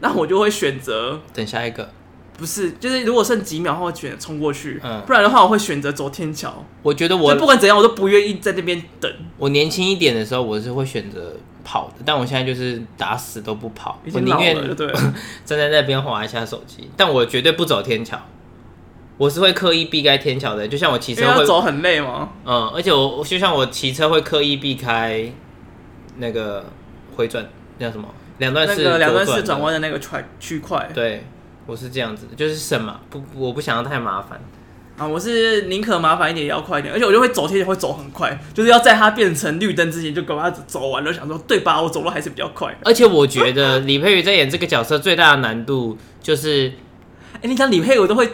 [0.00, 1.90] 那我就会选择等下一个，
[2.36, 6.62] 不是，就是如果剩几秒我选择冲过去，嗯，不然的话我会选择走天桥。
[6.82, 9.10] 我觉得我不管怎样，我都不愿意在那边等。
[9.38, 14.54] 我年轻一点的时候，我是会选择跑的，但我现在就是打死都不跑，我宁愿
[15.46, 18.20] 站在那边滑一下手机，但我绝对不走天桥。
[19.16, 22.30] 我是会刻意避开天桥的，就像我骑车会走很累吗？
[22.44, 25.32] 嗯，而且我就像我骑车会刻意避开
[26.16, 26.64] 那个
[27.14, 27.46] 回转，
[27.78, 28.08] 那叫什么？
[28.38, 30.08] 两段式两段式转弯的那个区
[30.40, 30.90] 区块。
[30.92, 31.24] 对，
[31.66, 34.40] 我是这样子，就是省嘛，不，我不想要太麻烦。
[34.96, 41.12] 啊，我是宁可麻烦一点也要快一点，而且我就会走天桥会走很快，就是要在它变成绿灯之前就赶快走完了。
[41.12, 41.80] 想说对吧？
[41.80, 42.76] 我走路还是比较快。
[42.84, 46.72] 而且我觉得李佩瑜在演这个角色最大的难度就是，
[47.34, 48.28] 哎、欸，你讲李佩我都会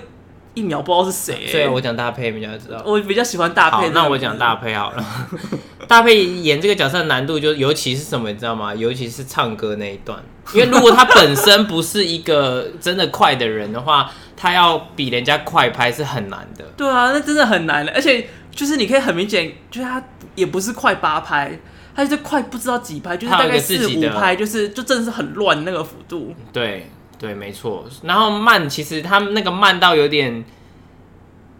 [0.54, 1.52] 一秒不知道是谁、欸。
[1.52, 2.82] 对，我讲大配比较知道。
[2.84, 3.90] 我比较喜欢大配。
[3.90, 5.04] 那我讲大配好了。
[5.88, 8.74] 大配演这个角色的难度就尤其是什么，你知道吗？
[8.74, 14.10] 尤其是唱歌那一段，因为如果他本身不是一个真的快的人的话。
[14.42, 16.64] 他要比人家快拍是很难的。
[16.74, 17.92] 对啊，那真的很难的。
[17.92, 20.02] 而且就是你可以很明显，就是他
[20.34, 21.60] 也不是快八拍，
[21.94, 26.34] 他就是快不知道几拍，就是大概四五拍，就是就真的是很乱那个幅度。
[26.54, 26.88] 对
[27.20, 27.84] 对，没错。
[28.02, 30.42] 然后慢，其实他那个慢到有点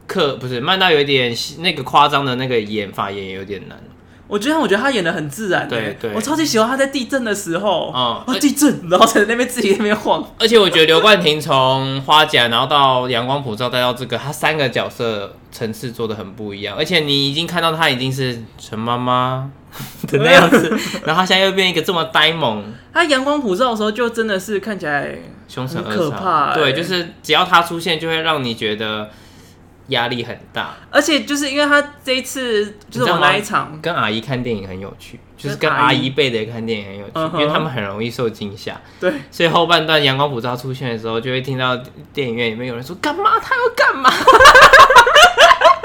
[0.06, 3.78] 刻，不是慢到有点那个夸张的那个演法也有点难。
[4.26, 5.68] 我觉得，我觉得他演的很自然。
[5.68, 10.24] 对对，我超级喜欢他在地震的时候，啊、嗯，地震，然后在那边自己在那边晃。
[10.38, 16.76] 而且我觉得刘冠廷从花甲，然后到阳光普照，再到这个，他三个角色层次做的很不一样。
[16.78, 19.50] 而且你已经看到他已经是陈妈妈
[20.08, 20.68] 的那样子，
[21.04, 22.64] 然后他现在又变一个这么呆萌。
[22.92, 25.16] 他阳光普照的时候，就真的是看起来
[25.48, 26.54] 凶神可怕。
[26.54, 29.10] 对，就是只要他出现，就会让你觉得。
[29.90, 38.80] 压力很大，而且就是因为他这一次就是我那一场跟阿姨看电影很有趣，就是跟阿姨辈的看电影很有趣，因为他们很容易受惊吓。
[39.00, 41.76] 对，所以后半段阳光普照出现的时候，就会听到
[42.12, 43.32] 电影院里面有人说干嘛？
[43.42, 44.08] 他要干嘛？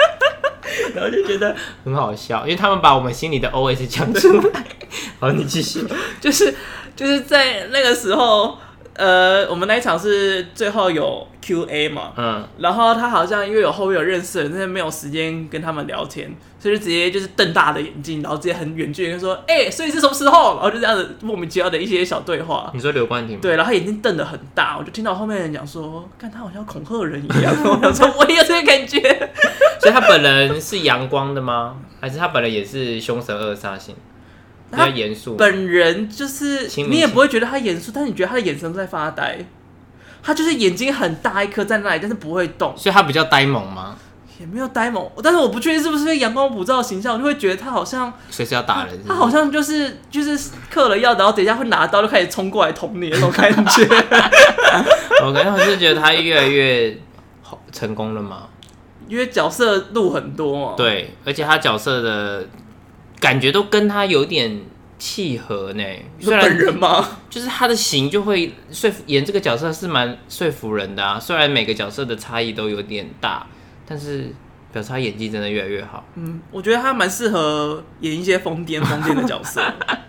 [0.93, 4.65] 然后就觉得很好笑，因为他们把我们心里的 OS 讲出来。
[5.19, 5.85] 好，你继续，
[6.21, 6.53] 就是
[6.95, 8.57] 就是在那个时候。
[8.95, 20.55] 呃，我们那一场是最后有 Q&A 嘛，嗯，然后他好像因为有后面有认识的人，但是没有时间跟他们聊天，所以就直接就是瞪大的眼睛，然后直接很远距离说，哎、欸，所以是什么时候？
[20.55, 22.71] 然后就这样子莫名其妙的一些小对话。
[22.73, 23.39] 你说刘冠廷？
[23.41, 28.99] 对，然后他眼睛瞪得很大，我就听到后面的人讲说，看他好像恐吓人一样，我想说我也有这个感觉。
[29.81, 31.75] 所以他本人是阳光的吗？
[31.99, 33.93] 还是他本人也是凶神恶煞型？
[34.75, 39.37] 比较严肃，本人就是你也不会觉得他严肃，但是你觉得他的眼神都在发呆。
[40.21, 43.95] 他就是眼睛很大一颗在那里，但是不会动，所以他比较呆萌吗？
[44.39, 49.07] 也没有呆萌，但是我不确定是不是阳光普照的形象，我就会觉得他好像随时要打人是是？
[49.07, 53.87] 他好像就是就是嗑了药，然后等一下会拿刀就开始冲过来捅你那种感觉。
[55.23, 56.97] 我感觉我是觉得他越来越
[57.71, 58.47] 成功了嘛，
[59.07, 60.73] 因为角色路很多嘛。
[60.75, 62.47] 对，而且他角色的。
[63.19, 64.61] 感觉都跟他有点
[64.97, 65.83] 契合呢。
[66.19, 67.19] 是本人吗？
[67.29, 71.19] 就是他的型就会说服演这个角色是蛮说服人的啊。
[71.19, 73.45] 虽然每个角色的差异都有点大，
[73.85, 74.33] 但是
[74.75, 76.03] 表示他演技真的越来越好。
[76.15, 79.63] 嗯，我觉得他蛮适合演一些疯癫疯癫的角色，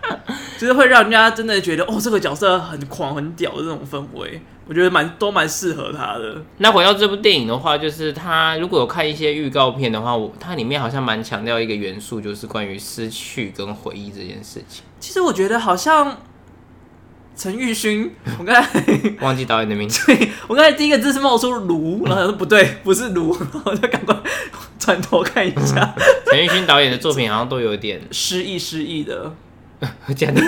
[0.59, 4.41] 就是会让人家真的觉得哦，这个角色很狂很屌的这种氛围。
[4.67, 6.43] 我觉得蛮都蛮适合他的。
[6.57, 14.83] 那回到这部电影的话，就是他如果有看一些预告片的话，我它里面好像蛮强调一个元素，就是关于失去跟回忆这件事情。
[14.99, 16.17] 其实我觉得好像
[17.37, 18.83] 陈玉勋， 我刚才
[19.21, 20.11] 忘记导演的名字。
[20.49, 24.15] 我刚才第一个字是冒出卢，然后说不对，不是卢，然后就赶快
[24.79, 25.93] 转头看一下。
[26.31, 29.31] 陈玉勋导演的作品好像都有点诗意诗意的。
[30.15, 30.41] 讲的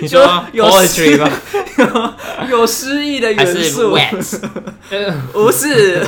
[0.00, 1.30] 你说有诗吗？
[2.50, 3.94] 有诗意的元素，
[5.32, 6.00] 不是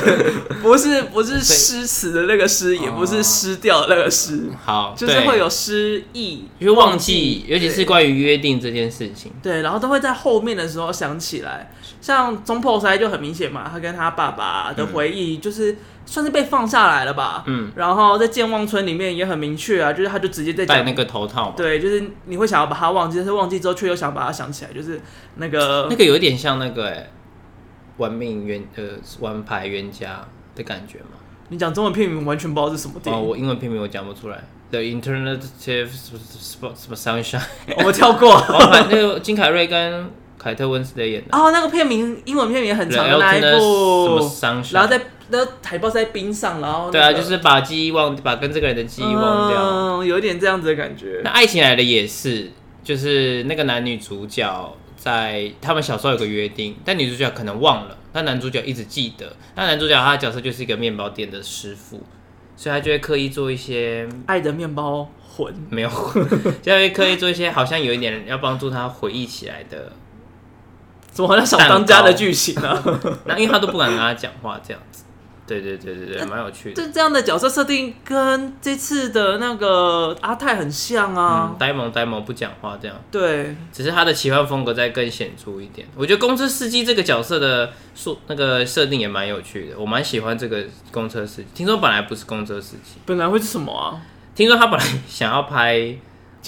[0.61, 4.49] 不是不是诗词的那个诗，也不是失掉的那个诗。
[4.63, 9.31] 好，就是会有诗意，因为忘记，尤其是关于约定这件事情。
[9.43, 11.71] 对，然后都会在后面的时候想起来，
[12.05, 15.75] 像中破塞就很明显嘛，他跟他爸爸的回忆就是。
[16.07, 25.01] 算是被放下来了吧，嗯，然后在健忘村里面也很明确啊，就是他就直接在戴那个头套，对，就是你会想要把他忘记，但是忘记之后却又想把他想起来，就是
[25.37, 27.09] 那个那个有一点像那个哎，
[27.97, 28.83] 玩命冤呃
[29.19, 31.17] 玩牌冤家的感觉嘛。
[31.49, 35.89] 你讲中文片名完全不知道是什么电影，哦，我英文片名我讲不出来，The Alternative
[36.93, 37.41] Sunshine，
[37.77, 38.39] 我们跳过，
[38.91, 40.11] 那个金凯瑞跟。
[40.45, 44.21] 凯特温斯莱演的哦，那个片名英文片名很长的那一部，
[44.71, 51.19] 然后在那海报在冰上，然后、那个、对啊，就是把记忆忘，把跟这个人的记忆忘掉，嗯，有点这样子的感觉。
[51.23, 52.51] 那爱情来的也是，
[52.83, 59.35] 就是那个男女主角在他们小时候有个约定，但女主角可能忘了，但男主角一直记得。
[59.55, 62.03] 那男主角他的角色就是一个面包店的师傅，
[62.55, 65.89] 所以他就会刻意做一些爱的面包魂，没有，
[66.61, 69.91] 就会刻意做一些好像有一点要帮助他回忆起来的。
[71.15, 72.83] 怎么好像小当家的剧情呢？
[73.23, 75.03] 那因为他都不敢跟他讲话这样子。
[75.47, 76.83] 对对对对对，蛮有趣的。
[76.83, 82.97] 这这样的角色设定跟这次的那个阿泰很像啊，嗯、呆萌呆萌不讲话这样。
[83.09, 85.87] 对，只是他的奇幻风格再更显著一点。
[85.95, 91.47] 我觉得公车司机这个角色的说那个设定也蛮有趣的，我蛮喜欢这个公车司机。
[91.53, 94.01] 听说本来不是公车司机，本来会是什么啊？
[94.35, 95.95] 听说他本来想要拍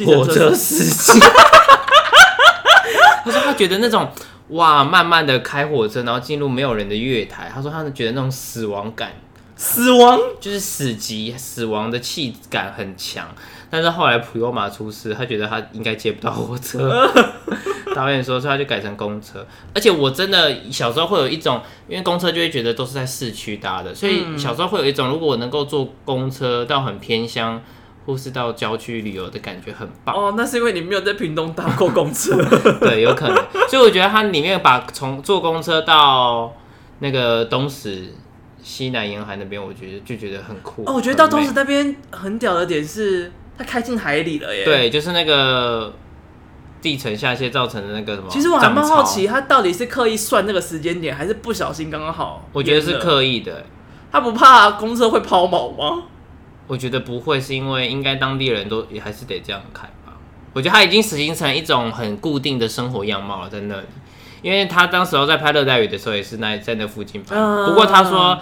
[0.05, 1.19] 火车司机，
[3.23, 4.11] 他说他觉得那种。
[4.49, 7.51] 哇，慢慢的开火车，然后进入没有人的月台。
[7.53, 9.11] 他说他觉得那种死亡感，
[9.55, 13.27] 死亡就是死寂、死亡的气感很强。
[13.69, 17.09] 但是后来普悠玛出事，他觉得他应该接不到火车。
[17.93, 19.45] 导演说，所以他就改成公车。
[19.73, 27.61] 而且我真的小时候会有一种，因为公车就会觉得都是在市区搭的，所以小时候会有一种，如果我能够坐公车到很偏乡。
[28.07, 32.41] 或是到郊区旅游的感觉很棒哦，那是因为你没有在屏东搭过公车，
[32.79, 33.35] 对，有可能。
[33.69, 36.55] 所以我觉得它里面把从坐公车到
[36.99, 38.13] 那个东石
[38.63, 40.83] 西南沿海那边，我觉得就觉得很酷。
[40.85, 44.63] 哦，我觉得到东石那边很屌的点是，它开进海里了耶。
[44.63, 45.93] 对，就是那个
[46.81, 48.29] 地层下陷造成的那个什么。
[48.29, 52.47] 其实我还蛮好奇，他到底是刻意算那个时间点，还是不小心刚刚好？
[52.53, 53.65] 我觉得是刻意的。
[54.09, 56.03] 他不怕公车会抛锚吗？
[56.67, 60.13] 我觉得不会，是因为应该当地人都也还是得这样开吧。
[60.53, 63.85] 我觉得他已经实行成一种很固定的生活样貌了，在那里。
[64.41, 67.35] 因为他当时候在拍《热带雨》的时候，也是那在那附近拍。
[67.35, 68.37] 不过他说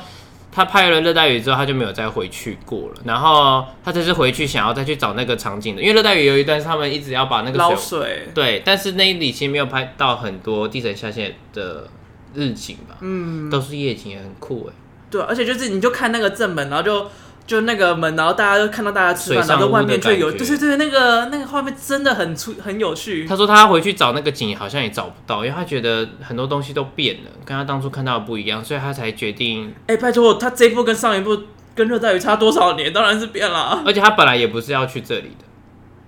[0.52, 2.96] 他拍了《热带雨》之后，他就没有再回去过了。
[3.06, 11.88] 然后他这次回去想要再去找那个场景的，因为《热带雨》有一段是他们一直要把那个水捞水，对，但是那里其实没有拍到很多地层下陷的
[12.34, 12.98] 日景吧？
[13.02, 14.74] 嗯，都是夜景，也很酷哎。
[15.10, 17.08] 对，而且就是你就看那个正门，然后就。
[17.48, 23.28] 就那个门，然后大家就看到大家吃饭，然后外面就有，对对对，那个那个画面真的很出很有趣。
[23.28, 29.70] 他说他回去找那个景，好像也找不到，因为他觉得很多东西都变了，跟他当初看到的不一样，所以他才决定。
[29.86, 31.38] 哎、欸，拜托，他这一部跟上一部
[31.76, 32.92] 跟热带鱼差多少年？
[32.92, 33.84] 当然是变了。
[33.86, 35.46] 而且他本来也不是要去这里的，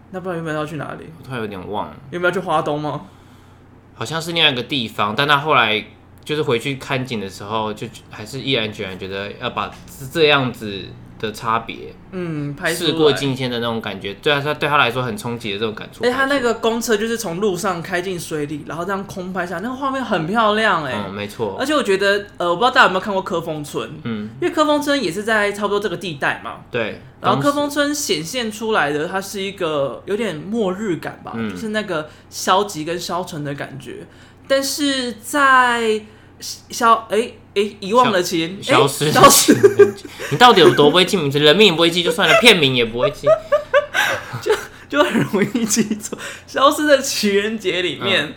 [0.09, 1.05] 那不然原本要去哪里？
[1.19, 3.01] 我突然有点忘了，原本要去花东吗？
[3.93, 5.85] 好像是另外一个地方，但他后来
[6.25, 9.71] 就是回去看景的时候，就还是毅然决然觉得要把
[10.11, 10.85] 这样子。
[11.19, 16.03] 的差别，嗯，拍事过境迁的那种感觉，对啊，他对他来说很冲击的这种感触。
[16.03, 21.57] 哎、欸，他那个公车就是从路上开进水里，然后这样空拍下，那个画面很漂亮，哎，嗯，没错。
[21.59, 27.01] 而且我觉得，呃，我不知道大家有没有看过科峰村，嗯，因为科峰村也是在差不多这个地带嘛，对。
[27.19, 34.05] 然后科峰村显现出来的，它是一个有点末日感吧，嗯、就是那个消极跟消沉的感觉，
[34.47, 36.01] 但是在。
[36.39, 39.53] 消哎哎，遗忘了情，消失消失。
[40.31, 41.39] 你到底有多不会记名字？
[41.39, 43.27] 人名也不会记，就算了，片名也不会记，
[44.41, 44.53] 就
[44.87, 46.17] 就很容易记错。
[46.45, 48.35] 消失的情人节里面，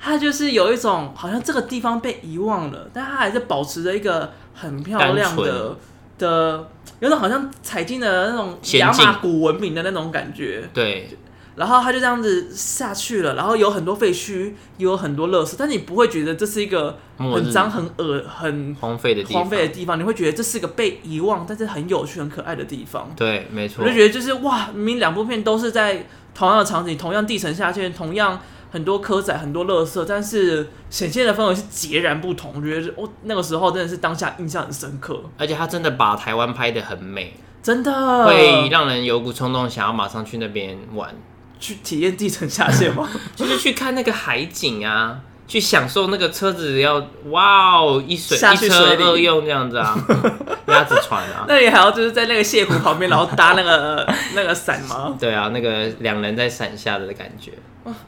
[0.00, 5.76] 它就是有一种好像这个地方被遗忘了，但它还是保持着一个很漂亮的
[6.16, 10.68] 的，有种好像踩进了那种亚马古文明的那种感觉。
[10.72, 11.08] 对。
[11.56, 23.08] 然后他就这样子下去了，然后有很多废墟，也有很多垃圾，但你不会觉得这是一个很脏、很恶、很荒废的地荒废的地方，你会觉得这是个被遗忘，但是很有趣、很可爱的地方。
[23.14, 23.84] 对，没错。
[23.84, 28.40] 我就觉得就是哇，明明两部片都是在同样的场景，同样地层下陷，同样
[28.72, 32.54] 很多科仔、很多垃圾，但是显现的氛围是截然不同。
[32.56, 41.14] 我觉得我那个时候真的是当下印象很深刻，而且他真的把台湾拍的很美，真的会让人有股冲动想要马上去那边玩。
[41.60, 43.08] 去体验地层下陷吗？
[43.34, 49.96] 就是去看那个海景啊，去享受那个车子要哇哦一水下去水一车二用这样子啊，
[50.68, 51.44] 鸭子船啊。
[51.48, 55.16] 那你还要就是在那个泻湖旁边，然后搭那个 那个伞吗？
[55.18, 57.52] 对啊，那个两人在伞下的感觉。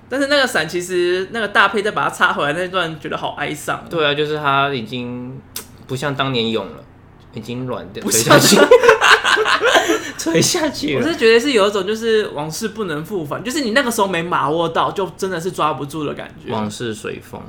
[0.08, 3.84] 但是那个伞其实那个大配再把它插回来那段，觉得好哀伤。
[3.90, 5.38] 对啊，就是它已经
[5.86, 6.82] 不像当年勇了，
[7.34, 8.02] 已经软掉。
[8.02, 8.38] 不像
[10.18, 16.52] 垂下去，我是觉得是有一种就是往事不能复返，就是你那个时候没把握到，就真的是抓不住的感觉。
[16.52, 17.40] 往事随风，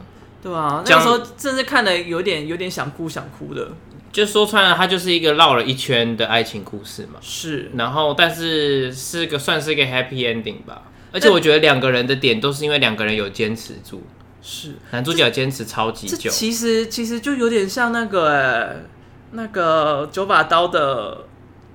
[0.42, 3.70] 对啊，那个时候真是看的有点有点想哭想哭的。
[4.12, 7.20] 就说穿了，它就是一个绕了一圈的爱情故事嘛。
[7.22, 10.84] 是，然后但是是个算是一个 happy ending 吧。
[11.12, 14.02] 而且我觉得两个人的点都是因为两个人有坚持住。
[14.42, 16.30] 是，男主角坚持超级久。
[16.32, 18.86] 其实其实就有点像那个、欸、
[19.32, 21.27] 那个九把刀的。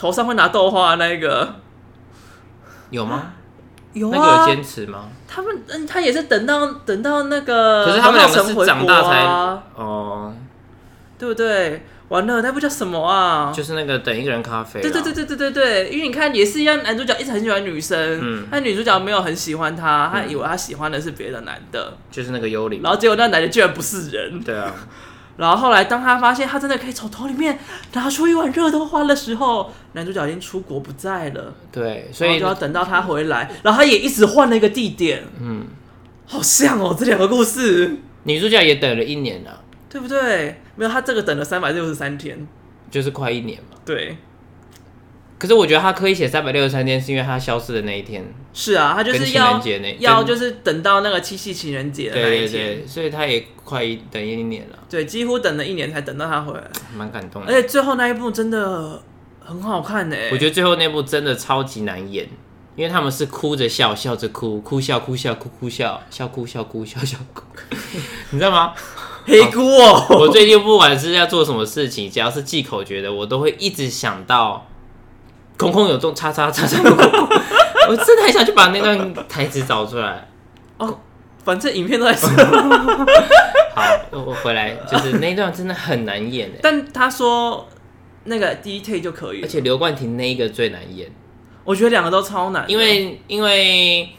[0.03, 1.55] 头上会拿豆花那个
[2.90, 3.34] 有吗？
[3.92, 5.05] 有啊，那个有坚持吗？
[5.28, 9.22] 他们嗯，他也是等到等到那个，可是他们两个是长大才
[9.76, 10.34] 哦，
[11.16, 11.86] 对不对？
[12.09, 13.53] 完了，那部叫什么啊？
[13.55, 14.80] 就是那个等一个人咖啡。
[14.80, 24.74] 对对对对对对对，因为你看也是一样，男主角一直很喜欢女生，嗯，但女主角没有很喜欢他，他以为他喜欢的是别的男的，就是那个幽灵，然后结果那男的居然不是人，对啊。
[25.37, 27.59] 然后后来当他发现他真的可以从头里面
[27.95, 31.55] 拿出一碗热豆花的时候，男主角已经出国不在了。
[31.70, 35.22] 对，所以就要等到他回来，然后他也一直换了一个地点。
[35.41, 35.66] 嗯，
[36.26, 37.97] 好像哦，这两个故事。
[38.24, 40.61] 女主角也等了一年了，对不对？
[40.76, 42.47] 没有，他这个等了三百六十三天，
[42.91, 43.76] 就是快一年嘛。
[43.85, 44.16] 对。
[45.43, 48.24] 可是我觉得他刻意写三百六十三天，是因为他消失的那一天。
[48.53, 49.61] 是啊，他就是要
[49.99, 54.78] 要就是等到那个七夕情人节的那一天，对对对，所以他也快一等一年了。
[54.88, 56.62] 对，几乎等了一年才等到他回来，
[56.97, 57.53] 蛮感动的。
[57.53, 59.03] 而且最后那一部真的
[59.40, 60.16] 很好看呢。
[60.30, 62.28] 我觉得最后那部真的超级难演，
[62.76, 67.43] 因为他们是哭着笑，笑着哭，哭笑哭笑哭哭笑，笑哭笑哭笑笑哭，
[68.30, 68.72] 你知道吗？
[69.26, 70.07] 黑哭哦！
[70.20, 74.68] 我最近不管是要做什么事情，只要是记口诀的，我都会一直想到。
[75.57, 76.82] 空空有洞，叉叉叉叉。
[77.88, 80.28] 我真的很想去把那段台词找出来。
[80.78, 80.98] 哦，
[81.44, 82.28] 反正影片都在说。
[83.74, 83.82] 好，
[84.12, 86.50] 我回来，就是那段真的很难演。
[86.62, 87.68] 但他说
[88.24, 91.11] 那个第一 take 就可以，而且刘冠廷那一个最难演。
[91.64, 94.11] 我觉得两个都超难，因为因为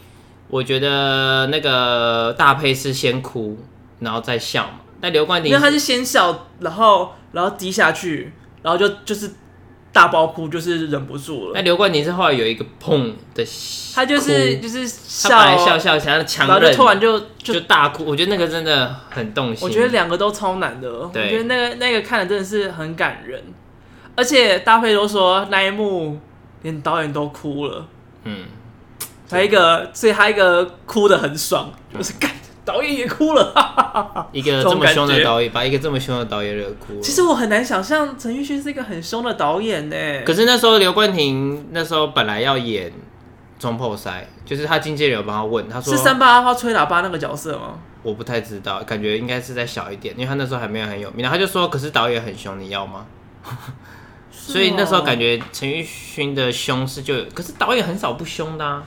[0.49, 3.57] 我觉得那个大配是先哭
[3.99, 9.31] 然后再笑嘛，但刘冠廷因为他是先笑，然后然后低下去，然后就就是。
[9.93, 11.51] 大爆哭就是忍不住了。
[11.53, 13.45] 那刘冠廷是后来有一个砰的，
[13.93, 18.03] 他就是就是笑，他本来笑笑想要强忍，然后就突然就就，就大哭。
[18.03, 19.59] 我觉得那个真的很动心。
[19.65, 20.91] 我觉得两个都超难的。
[20.91, 23.41] 我觉得那个那个看的真的是很感人，
[24.15, 26.19] 而且大配都说那一幕
[26.63, 27.85] 连导演都哭了。
[28.23, 28.45] 嗯，
[29.29, 32.31] 他一个，所以他一个哭的很爽，就是干。
[32.65, 37.01] 导演也哭了， 一个这么凶的导演，把一个这么凶的导演惹哭了。
[37.01, 39.95] 其实我很难想象陈奕迅是一个很凶的导演呢。
[40.25, 42.91] 可是那时候刘冠廷那时候本来要演
[43.59, 47.79] 中破塞，就是他经纪人有帮他问，他说是三八阿花吹喇叭那个角色吗？
[48.01, 51.23] 我不太知道，感觉应该是再小一点，因为他那时候还没有很有名。
[51.23, 53.05] 然后他就说，可是导演很凶，你要 吗？
[54.31, 58.83] 所以那时候感觉陈奕迅的凶是就有，可是导演很少不凶的啊。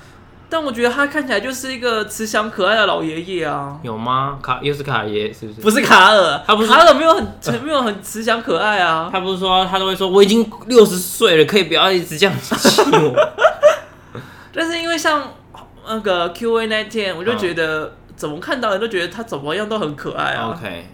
[0.48, 3.76] 但我觉得他看起来就是一个慈祥可爱的老爷爷啊。
[3.82, 4.38] 有吗？
[4.40, 5.60] 卡又是卡爷是不是？
[5.60, 9.08] 不是卡尔，他不是卡尔没有很没有很慈祥可爱啊。
[9.10, 13.14] 他不是说他都会说我已经六十岁了，可以不要一直这样气我。
[14.54, 15.32] 但是因为像
[15.86, 20.56] 那个 Q&A 那天，我就觉得怎么看到人都觉得他怎么样都很可爱啊。
[20.56, 20.86] OK。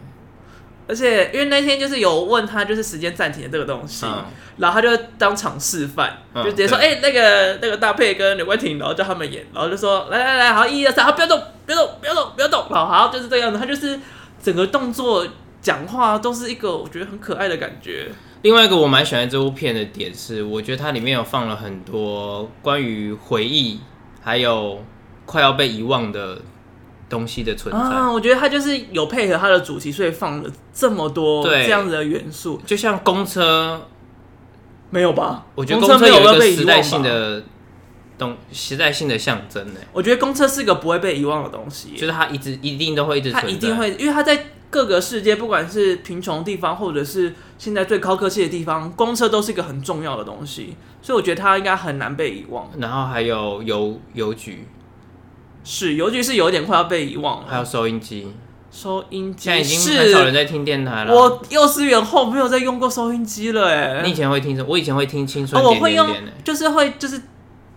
[0.87, 4.07] 而且因为那天就是有问他就是时间暂停的这个东西。
[4.07, 4.25] 嗯
[4.59, 13.59] 然后他就当场示范，就直接说：“哎、那个那个大佩跟刘冠廷，然后叫他们演，然后就说：来来来，好，一二三，好，不要动，不要动，不要动，不要动，好好，就是这样子。
[13.59, 13.99] 他就是
[14.43, 15.27] 整个动作、
[15.63, 18.09] 讲话都是一个我觉得很可爱的感觉。
[18.43, 23.81] 另外一个我蛮喜欢这部片的点是，我觉得它里面有放了很多关于回忆，
[24.21, 24.85] 还有
[25.25, 26.39] 快要被遗忘的
[27.13, 27.79] 东西的存在。
[27.79, 33.81] 啊，我觉得它就是有配合它的主题，所以放了这么多这样子的元素，就像公车。”
[34.95, 35.47] 没有吧？
[35.55, 37.43] 我觉得公车有一个时代性的
[38.19, 39.81] 东，时代性的象征呢。
[39.91, 52.69] 我觉得公车是个不会被遗忘的东西，就是它一直一定都会一直存在，它一定会，因为它在各个世界，不管是贫穷地方，或者是现在最高科技的地方，公车都是一个很重要的东西，所以我觉得它应该很难被遗忘。
[52.79, 54.67] 然后还有邮邮局，
[55.65, 58.29] 是邮局是有一点快要被遗忘了，还有收音机。
[58.71, 61.15] 收音机现在已经很少人在听电台了。
[61.15, 64.01] 我幼稚园后没有再用过收音机了，哎。
[64.03, 64.69] 你以前会听什么？
[64.71, 66.03] 我以前会听青春点点点。
[66.03, 67.21] 我会用，就是会就是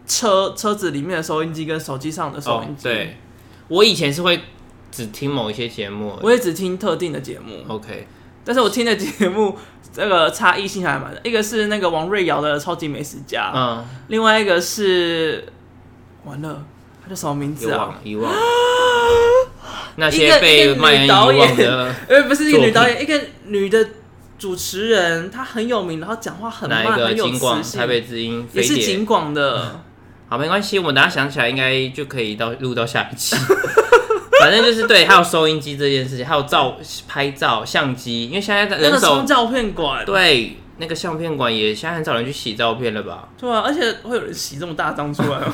[0.07, 2.83] 车车子里面的收音机跟手机上的收音机。
[2.83, 3.17] 对，
[3.67, 4.39] 我以前是会
[4.89, 7.65] 只听某一些节目，我也只听特定的节目。
[7.67, 8.07] OK，
[8.45, 9.57] 但是我听的节目
[9.91, 11.19] 这个差异性还蛮大。
[11.25, 15.45] 一个是那个王瑞瑶的《超级美食家》，嗯，另外一个是
[16.23, 16.63] 完了，
[17.05, 17.93] 他叫什么名字啊？
[18.03, 18.33] 遗忘。
[19.97, 23.87] 那些被卖人遗忘的， 呃，不是一个女导演，一个女的
[24.37, 27.79] 主持人，她很有名，然后讲话很慢，很有磁性。
[27.79, 29.79] 台北之音也是景广的。
[30.27, 33.37] 好，没关系，我们等下想起来应该就可以到录到下一期。
[34.41, 36.75] 反正就是对，还有收音机这件事情，还有照
[37.07, 43.29] 拍照相机，因为现在人手照片馆，对，那个相片馆也现在很少人去洗照片了吧？
[43.39, 45.53] 对啊，而且会有人洗这么大张出来吗？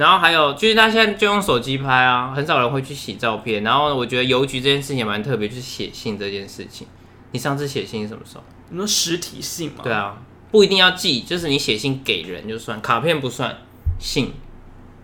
[0.00, 3.62] 然后还有，就是他现在就用手机拍啊，很少人会去洗照片。
[3.62, 6.86] 然后我觉得邮局这件事情也蛮特别，就是写信这件事情。
[7.32, 8.44] 你上次写信是什么时候？
[8.70, 9.80] 你说实体信吗？
[9.82, 10.16] 对啊，
[10.50, 13.54] 不一定要寄，就是你写信给人就算，卡片不算，
[13.98, 14.32] 信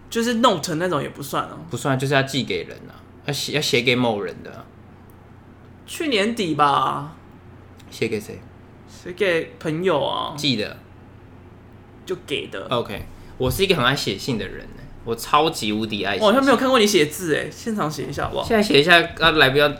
[0.09, 4.65] 就是 note 那种也不算哦，不算，就是要寄给人啊，要写要写给某人的。
[5.85, 7.15] 去年底吧，
[7.91, 8.41] 写给谁？
[8.89, 10.79] 写给朋友啊，寄的，
[12.07, 12.67] 就给的。
[12.71, 13.05] OK，
[13.37, 14.67] 我是一个很爱写信的人。
[15.07, 18.45] 我超级无敌爱写，我好像没有看过你写字哎，现场写一下好不好？
[18.45, 19.73] 现在写一下，啊，来不要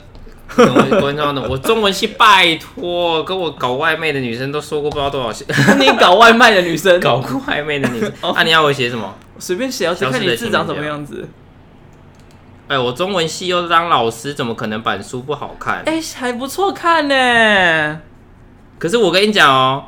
[1.49, 5.45] 我中文系拜托，跟我搞外卖的女生都说过不知道多少次。
[5.81, 9.13] 你搞外卖的女生， 搞过外卖的女生，那、啊、你要我写什么？
[9.41, 11.29] 随便写，要看你字长什么样子。
[12.69, 15.83] 哎，我中文系又当老师，怎么可能板书不好看？
[15.87, 18.01] 哎，还不错看呢。
[18.79, 19.87] 可是我跟你讲哦，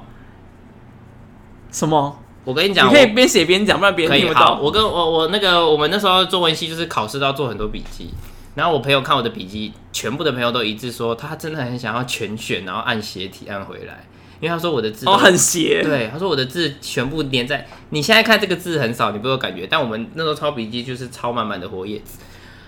[1.70, 2.18] 什么？
[2.48, 4.58] 我跟你讲，你可以边写边讲，不然别人听不到。
[4.58, 8.08] 我跟我我那个我们那时候中文系就是考试都要做很多笔记，
[8.54, 14.02] 然后我朋友看我的笔记，全部的朋友都一致说他真的很想要全选，然后按斜体按回来，
[14.40, 17.66] 因为他说我的字哦很斜，对，他说我的字全部粘在。
[17.90, 22.12] 你现在看这个字很少，你不会有感觉，但我们那时候抄笔记就是抄满满的活页纸，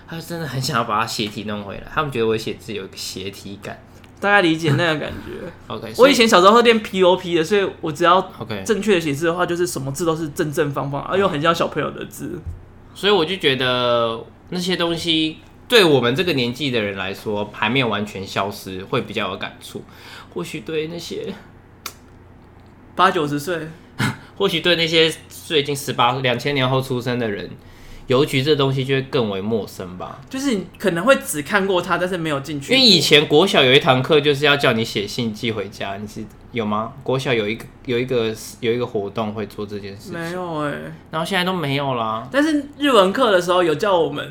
[0.07, 3.79] 他真的很想要把它斜体弄回来，他们觉得我写字有一个斜体感。
[4.21, 5.51] 大概理解那个感觉。
[5.67, 12.39] OK，我以前小时候会练 POP 的，所以我只要 OK 正确的写字的话，就是什么字都是正正方方，而又很像小朋友的字。
[12.93, 19.83] 所以我就觉得那些东西对我们这个年纪的人来说还没有完全消失，会比较有感触。
[20.33, 21.33] 或许对那些
[22.95, 23.67] 八九十岁，
[24.37, 27.49] 或许对那些最近十八两千年后出生的人。
[28.11, 32.73] 邮局这东西就会更为陌生吧，就是你可能会只看过它，但是没有进去。
[32.73, 36.91] 因为以前国小有一堂课就是要叫你写信寄回家，你是有吗？
[37.03, 42.27] 国小有一个有一个有一个活动会做这件事情，没有哎、欸，然后现在都没有啦。
[42.29, 44.29] 但是日文课的时候有叫我们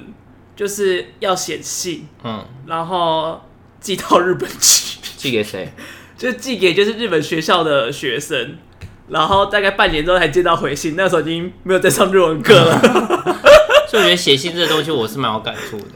[0.54, 3.40] 就是要写信，嗯，然后
[3.80, 5.72] 寄到日本去， 寄给谁？
[6.18, 8.58] 就寄给就是日本学校的学生，
[9.08, 13.38] 然后大概半年之后才接到回信，那时候已经没有在上日文课了。
[13.90, 15.86] 所以我觉得写信这个东西我是蛮有感触的，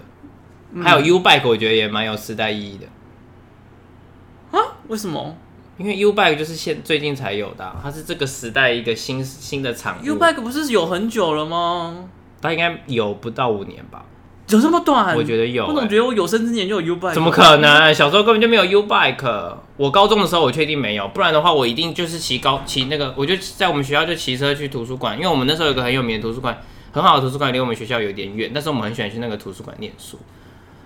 [0.73, 4.59] 嗯、还有 U Bike 我觉得也蛮有时代意义的。
[4.59, 4.61] 啊？
[4.89, 5.37] 为什么？
[5.79, 10.05] 因为 U Bike 就是现最近才有的，啊，它是这个时代一个新新的产物。
[10.05, 12.09] U Bike 不是有很久了吗？
[12.43, 14.05] 它应该有不到五年吧？
[14.49, 15.17] 有这么短？
[15.17, 15.69] 我觉得有，欸。
[15.69, 17.15] 我总觉得我有生之年就有 U Bike。
[17.15, 17.95] 怎么可能？
[17.95, 19.57] 小时候根本就没有 U Bike。
[19.77, 26.61] 我高中的时候我确定没有，不然的话我一定就是骑高骑那个，我就在我们学校就骑车去图书馆，因为我们那时候有个很有名的图书馆。
[26.95, 30.17] 很好的图书馆离我们学校有点远，但是我们很喜欢去那个图书馆念书。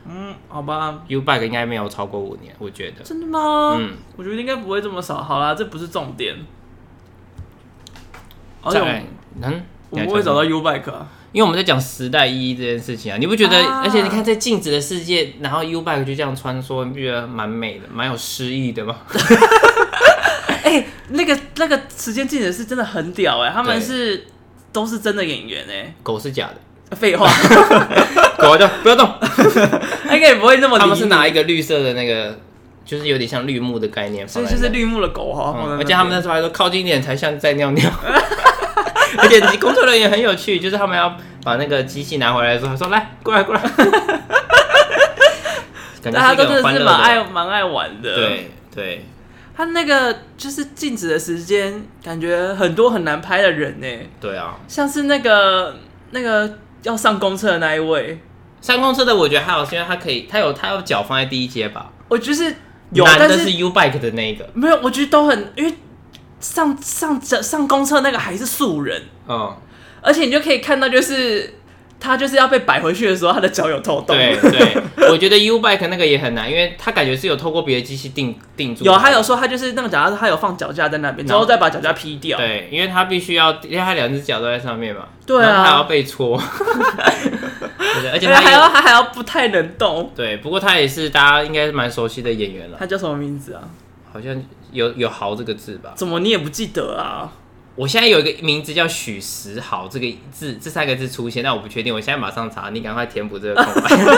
[0.09, 1.03] 嗯，好吧。
[1.09, 3.05] U bike 应该没有超过五年，我觉得。
[3.05, 3.77] 真的吗？
[3.79, 5.23] 嗯，我觉得应该不会这么少。
[5.23, 6.35] 好啦，这不是重点。
[8.71, 9.05] 在，
[9.43, 13.59] 嗯，我们会找到 U bike 啊，因为我们在讲时代意义这件事情啊，你不觉得？
[13.59, 18.97] 啊、而且你看，在静止的世界，然后 U bike 就这样穿梭，你不觉得蛮美的，蛮有诗意的吗？
[20.65, 24.25] 哎、欸，那个那个时间静止是真的很屌哎、欸，他们是。
[24.73, 26.49] 都是真的演员哎、欸，狗是假
[26.91, 27.27] 的，废话，
[28.39, 29.09] 狗就不要动，
[30.13, 30.79] 应该也不会那么。
[30.79, 32.39] 他们是拿一个绿色的那个，
[32.85, 35.79] 就是有点像绿幕的概念，所以就是绿幕的狗哈、嗯。
[35.79, 37.91] 而且他们那时候还说靠近一点才像在尿尿，
[39.19, 43.63] 而且工作人员很有趣，就是他们要把那个机器拿回来的时候，他说来过来过来，
[46.13, 49.05] 大家都是蛮爱蛮爱玩的，对对。
[49.59, 53.87] 他那个就是静止的时间，感觉很多很难拍的人呢。
[54.21, 55.75] 对啊，像是那个
[56.13, 58.21] 那个要上公车的那一位，
[58.61, 61.91] 上公车的我觉得还好，是因为他可以，他有他有脚放在第一阶吧。
[62.07, 62.55] 我就是
[62.93, 65.75] 有，男的是 U bike 的那个，没有，我觉得都很，因为
[66.39, 69.57] 上上上公车那个还是素人，嗯，
[70.01, 71.58] 而且你就可以看到就是。
[72.01, 74.17] 他就是要被摆回去的时候，他的脚有透动。
[74.17, 78.85] 对 对，我觉得 U bike 那个也很难，因为他感觉是有透过别的机器定定住。
[78.85, 82.39] 有，他有说他就是那个脚架，他有放脚架在那边，之后再把脚架劈掉。
[82.39, 85.07] 对，因为他必须要，因为他两只脚都在上面嘛。
[85.27, 85.63] 对啊。
[85.63, 86.41] 还要被搓。
[88.13, 90.11] 而且他还要他还要不太能动。
[90.15, 92.77] 对，不过他也是大家应该是蛮熟悉的演员了。
[92.79, 93.63] 他叫什么名字啊？
[94.13, 94.41] 好像
[94.71, 95.93] 有有豪这个字吧？
[95.97, 97.33] 怎么你也不记得啊？
[97.79, 101.95] 我现在有一个名字叫许时豪，这个字这三个字出现，但我不确定。
[101.95, 103.89] 我现在马上查，你赶快填补这个空白。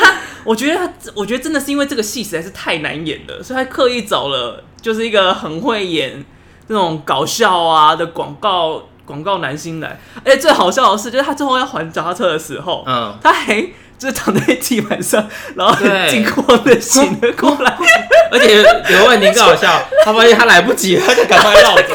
[0.44, 6.22] 我觉得他，我觉得真的是因为这个戏实在是太难演了，所以他刻意找了就是一个很会演
[6.66, 9.98] 那种搞笑啊的广告广告男星来。
[10.22, 13.66] 而且最好笑的是，就是他最后要还脚踏车的时候，嗯，他还。
[14.00, 17.76] 就是躺在地板上，然后很惊慌的醒了过来，
[18.32, 21.94] 而且有个问题更好笑，他发现他来不及了，他就赶快绕走。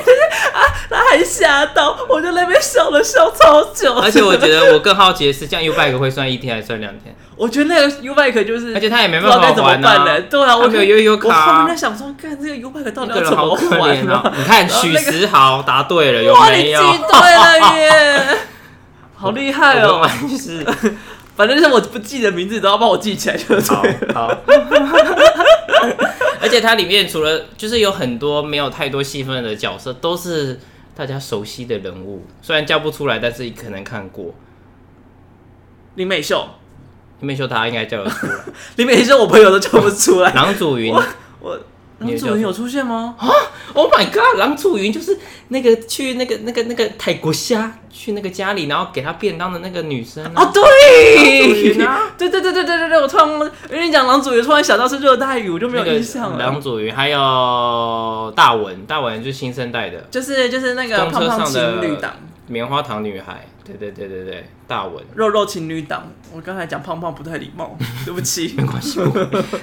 [0.56, 3.93] 啊，他还吓到，我就在那边笑了笑超久。
[3.95, 7.14] 而且我觉得我更好奇的是，这样 U bike 会算一天还是算两天？
[7.36, 10.22] 我觉得那个 U bike 就是，而且他也没办法玩呢。
[10.22, 11.28] 对啊，我没有悠悠卡。
[11.28, 14.24] 我后面在想说，看这个 U bike 到底要怎么玩呢？
[14.38, 16.82] 你看许时豪答对了，有没有？
[16.91, 18.38] 记对了耶，
[19.16, 20.10] 好厉害哦！
[20.30, 20.66] 就是。
[21.36, 23.84] 反正就是我不记得名字，都要帮我记起来就是好。
[24.14, 24.32] 好，
[26.46, 30.60] 而且它里面除了就是有很多没有太多戏份的角色，都是
[30.96, 34.36] 大家熟悉的人物，虽然叫不出来，但是可能看过。
[35.96, 36.48] 林美秀，
[37.22, 38.34] 林美秀她应该叫得出来，
[38.78, 40.32] 林美秀我朋友都叫不出来。
[40.36, 40.93] 郎祖筠，
[41.39, 41.60] 我
[42.00, 43.16] 郎祖云有出现吗？
[43.18, 43.30] 啊
[43.74, 44.38] ！Oh my god！
[44.38, 45.18] 郎祖云就是
[45.48, 50.43] 那个去那个那个那个泰国虾去那个家里，然后给他便当的那个女生啊！
[50.43, 53.28] 哦，对，啊， 对对对对对对对，我突然
[53.72, 56.38] 因为你讲郎祖云，突然想到是热带雨，我就没有印象了。
[56.38, 62.14] 郎祖云还有大文，大文就是新生代的，就是就是那个胖胖情侣档。
[62.48, 66.08] 棉花糖女孩，对对对对对，大文肉肉情侣档。
[66.32, 67.76] 我刚才讲胖胖不太礼貌，
[68.06, 69.00] 对不起， 没关系。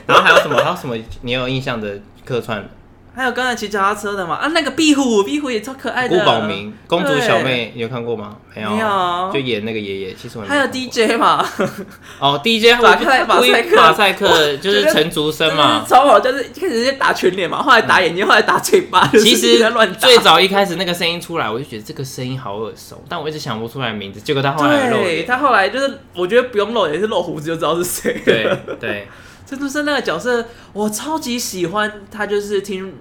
[0.04, 0.56] 然后还有什么？
[0.56, 2.68] 还有什么你有印象的客串？
[3.14, 4.36] 还有刚才骑脚踏车的嘛？
[4.36, 6.18] 啊，那个壁虎，壁虎也超可爱的。
[6.18, 8.38] 辜宝明，公主小妹，你有看过吗？
[8.56, 10.14] 没有，没有，就演那个爷爷。
[10.14, 11.46] 其实我还有 DJ 嘛？
[12.18, 19.06] 哦，DJ 马赛马赛克，马赛克就是陈竹生嘛，超好，就是一开始是打全脸嘛，后来打眼睛，后来打嘴巴。
[19.08, 19.58] 其实
[19.98, 24.22] 最早一开始那个声音出来，我就觉得这个声音好耳熟，但我一直想不出来名字。
[24.22, 24.96] 结果他后来露，
[25.26, 28.22] 他后来就是我觉得不用露也，是露胡子就知道是谁。
[28.24, 29.06] 对对，
[29.52, 32.94] 陈竹生那个角色我超级喜欢，他就是听。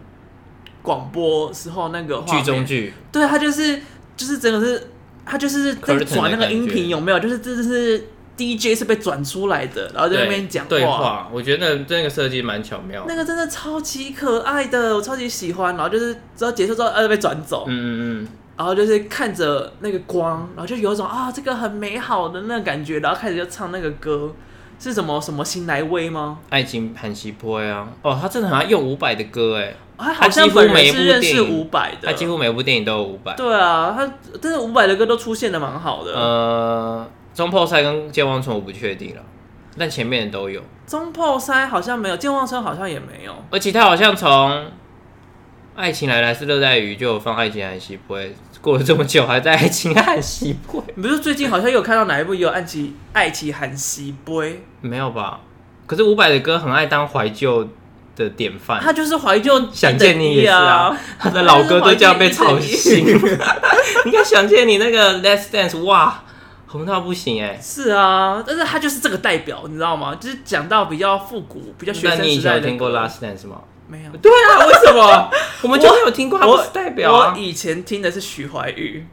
[0.83, 3.79] 广播时候那个剧中剧，对他就是
[4.17, 4.89] 就是真的是
[5.23, 7.19] 他就是在转那个音频有没有？
[7.19, 8.03] 就是这是
[8.35, 10.69] DJ 是被转出来的，然后在那边讲话。
[10.69, 13.05] 对话，我觉得那个设计蛮巧妙。
[13.07, 15.75] 那个真的超级可爱的，我超级喜欢。
[15.75, 17.65] 然后就是直到结束之后，呃，被转走。
[17.67, 17.87] 嗯嗯
[18.23, 18.27] 嗯。
[18.57, 22.99] 然后就是看着那个光，然后就有一种啊，这个很美好的那个感觉。
[23.01, 24.33] 然后开始就唱那个歌，
[24.81, 26.39] 是什么什么新来威吗？
[26.49, 27.87] 爱情韩西坡呀。
[28.01, 29.75] 哦，他真的很爱用伍佰的歌哎。
[29.97, 31.69] 他几乎每一部电影，
[32.01, 33.35] 他几乎每部电影都有伍佰。
[33.35, 34.11] 对啊，他
[34.41, 36.11] 但是伍佰的歌都出现的蛮好的。
[36.15, 39.21] 呃，中破塞跟健忘村我不确定了，
[39.77, 40.59] 但前面都有。
[40.87, 43.35] 中破塞好像没有，健忘村好像也没有。
[43.51, 44.49] 而且他好像从
[45.75, 48.19] 《爱情来来》是《热带鱼》就有放《爱情韩西坡》，
[48.61, 50.79] 过了这么久还在《爱情韩西杯》。
[50.95, 54.33] 你不是最近好像有看到哪一部也有《爱情爱情韩西杯》？
[54.81, 55.39] 没有吧？
[55.87, 57.67] 可是伍佰的歌很爱当怀旧。
[58.13, 63.05] 的典范，他就是怀旧，想见你也是啊，他的老歌都这样被炒新。
[64.05, 66.21] 你看想见你那个 Let's Dance，哇，
[66.67, 67.57] 红到不行哎。
[67.61, 70.13] 是啊，但是他就是这个代表，你知道吗？
[70.19, 72.23] 就是讲到比较复古、比较学生时代的。
[72.23, 73.61] 那你以前有听过 Last Dance 吗？
[73.91, 74.11] 没有。
[74.17, 75.29] 对啊，为什么？
[75.63, 77.33] 我们就没有听过，他不是代表啊。
[77.35, 79.05] 我以前听的是徐怀钰。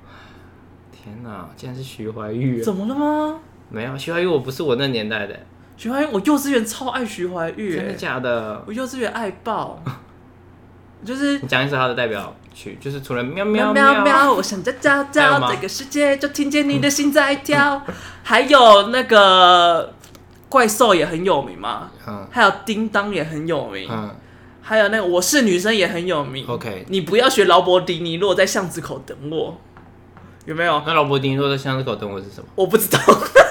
[0.93, 2.62] 天哪，竟然是徐怀钰？
[2.62, 3.41] 怎么了吗？
[3.70, 5.37] 没有，徐怀钰我不是我那年代的。
[5.76, 8.62] 徐怀钰，我幼稚园超爱徐怀钰，真的假的？
[8.66, 9.83] 我幼稚园爱爆，
[11.05, 17.81] 就是你讲一首他的代表曲，就是除了喵喵喵喵，我想叫叫叫，这个世界就听见你的心在跳，
[18.22, 19.93] 还有那个
[20.49, 21.91] 怪兽也很有名嘛，
[22.31, 23.89] 还有叮当也很有名，
[24.69, 26.45] 还有那个我是女生也很有名。
[26.47, 29.59] OK，你不要学劳勃迪尼洛在巷子口等我，
[30.45, 30.83] 有没有？
[30.87, 32.47] 那劳勃迪尼洛在巷子口等我是什么？
[32.55, 32.99] 我不知道。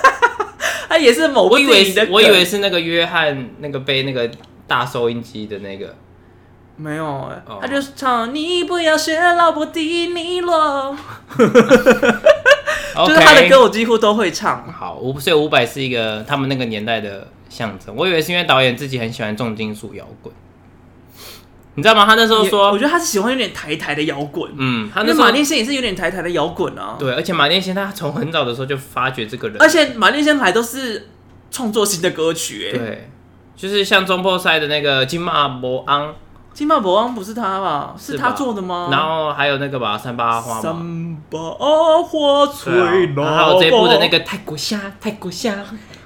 [0.87, 4.29] 他也是某个，我以为是，我以为是那个约翰那个背那个
[4.67, 5.95] 大收音机的那个，
[6.75, 7.61] 没有哎、欸，oh.
[7.61, 10.95] 他就是唱你不要学劳勃迪尼洛，
[11.35, 11.45] 就
[13.09, 14.71] 是他的歌我几乎都会唱。
[14.71, 17.95] 好，五所以伍佰是一个他们那个年代的象征。
[17.95, 20.31] 我以为是因为导演自己很喜欢重金属摇滚。
[21.77, 22.07] 你知道吗？
[22.07, 24.51] 他那时候说，我觉得他是喜欢有点台台的摇滚。
[24.57, 26.95] 嗯，他那马念先也是有点台台的摇滚啊。
[26.97, 31.09] 对，而且马念先他从很早的时候就发掘这个人，而且马念先还都是
[31.51, 32.71] 创作新的歌曲。
[32.73, 33.09] 哎，对，
[33.55, 36.15] 就是像中破塞的那个金马博昂，
[36.51, 37.93] 金马博昂不是他吧？
[37.95, 38.89] 是他做的吗？
[38.91, 42.73] 然后还有那个吧，三八花，三八花吹
[43.15, 45.53] 浪，还有这一部的那个泰国虾，泰国虾。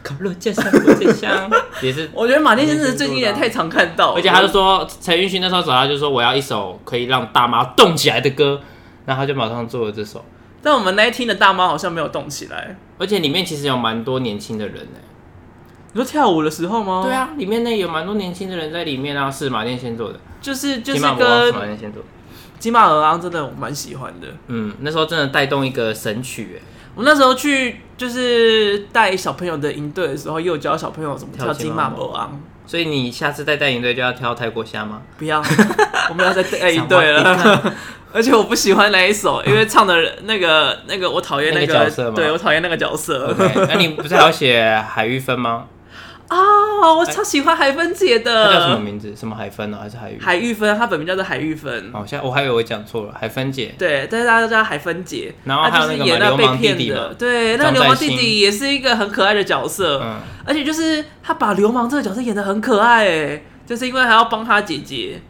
[0.03, 1.49] 烤肉架上火箭香
[1.81, 8.61] 也是，我觉得马念先是最近也太常看到，而且他就说陈奕迅那时候找他就说，我要一首可以让大妈动起来的歌，
[9.05, 10.23] 然后他就马上做了这首。
[10.63, 14.99] 但我们那一天的大妈好像没有动起来，而且里面其实有蛮多年轻的人呢。
[15.93, 17.01] 你说跳舞的时候吗？
[17.03, 22.07] 对啊，里面那有蛮多年轻的人在里面啊，是马念先做的，就是就是跟马念先做的。
[22.59, 26.61] 金马尔昂真的我蛮喜欢的，嗯，那时候真的带动一个神曲哎。
[26.93, 32.41] 我那时候去就是带小朋友的营队的时候，又教小朋友怎么跳金马步昂。
[32.65, 35.03] 所以你下次再带营队就要跳泰国虾吗？
[35.19, 35.39] 不要，
[36.09, 37.75] 我们要再带营队了。
[38.11, 43.35] 而且我不喜欢那一首，因为唱的那个那个我讨厌那个角色，对我讨厌那个角色。
[43.37, 45.65] 那、okay, 你不是还要写海玉芬吗？
[46.31, 46.37] 啊
[46.81, 48.45] ，oh, 我超喜欢海芬姐的。
[48.45, 49.13] 她叫什么名字？
[49.13, 49.77] 什么海芬呢？
[49.81, 50.17] 还是海玉？
[50.17, 51.91] 海玉芬，她本名叫做海玉芬。
[51.93, 53.75] 哦，现在我还以为我讲错了，海芬姐。
[53.77, 55.35] 对，但是大家都叫海芬姐。
[55.43, 59.99] 然后还有那个流氓弟弟的，对，那个流氓弟弟也是一个很可爱的角色。
[60.01, 60.21] 嗯。
[60.45, 65.21] 而且就是他把流氓这个角色演的很可爱，哎，就是因为还要帮他姐姐，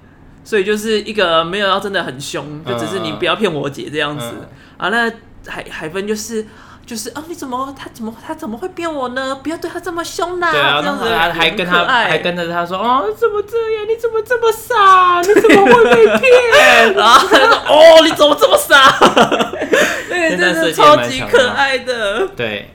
[0.44, 4.48] 所以就是一个没有要真的很凶，就只是你不要骗我姐这样子。
[4.78, 5.12] 啊，那
[5.48, 6.46] 海海芬就是。
[6.86, 9.36] 就是啊，你怎么他怎么他怎么会骗我呢？
[9.42, 10.52] 不要对他这么凶啦！
[10.52, 13.88] 对啊，这样子还还跟他还跟着他说哦，怎么这样？
[13.88, 15.22] 你怎么这么傻？
[15.22, 16.94] 你怎么会被骗？
[16.94, 18.94] 然后他说哦，你怎么这么傻？
[20.10, 22.28] 那个真的超级可爱的。
[22.36, 22.74] 对，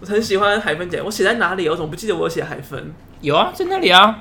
[0.00, 1.68] 我很喜欢海芬姐，我写在哪里？
[1.68, 2.92] 我怎么不记得我写海芬？
[3.22, 4.18] 有啊，在那里啊。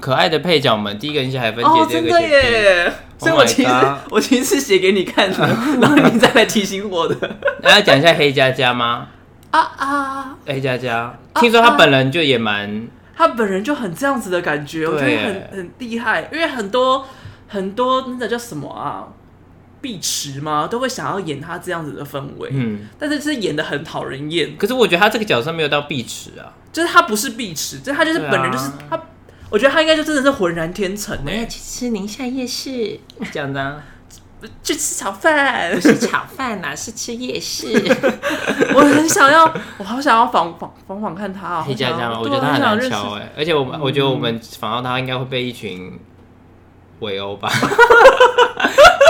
[0.00, 2.92] 可爱的配角们，第一个人写海芬姐，哦，真的耶！
[3.18, 3.70] 所以我其实
[4.10, 5.38] 我其实是写给你看的，
[5.80, 7.16] 然后你再来提醒我的。
[7.62, 9.08] 那要讲一下黑佳佳吗？
[9.50, 10.36] 啊啊！
[10.46, 16.28] 黑佳佳，听说他本人就也蛮，他本人就很这样子的感觉，我觉得很很厉害。
[16.32, 17.04] 因为很多
[17.48, 19.04] 很多那个叫什么啊，
[19.80, 20.66] 碧池吗？
[20.70, 24.56] 都会想要演他这样子的氛围，嗯，但是是演的很讨人厌。
[24.56, 28.98] 可是我觉得他这个角色没有到碧池啊，就是他不是碧池，就是他就是本人就是他。
[29.50, 31.30] 我觉得他应该就真的是浑然天成呢。
[31.48, 32.98] 去吃宁夏夜市，
[33.32, 33.82] 这样的，
[34.62, 37.66] 去吃炒饭，不是炒饭呐， 是吃夜市。
[38.74, 41.60] 我很想要，我好想要访访访访看他。
[41.62, 42.20] 黑佳佳吗？
[42.20, 45.98] 我觉得他很难敲哎，而且我们我觉得我们访到他应该会被一群
[47.00, 47.50] 围殴吧？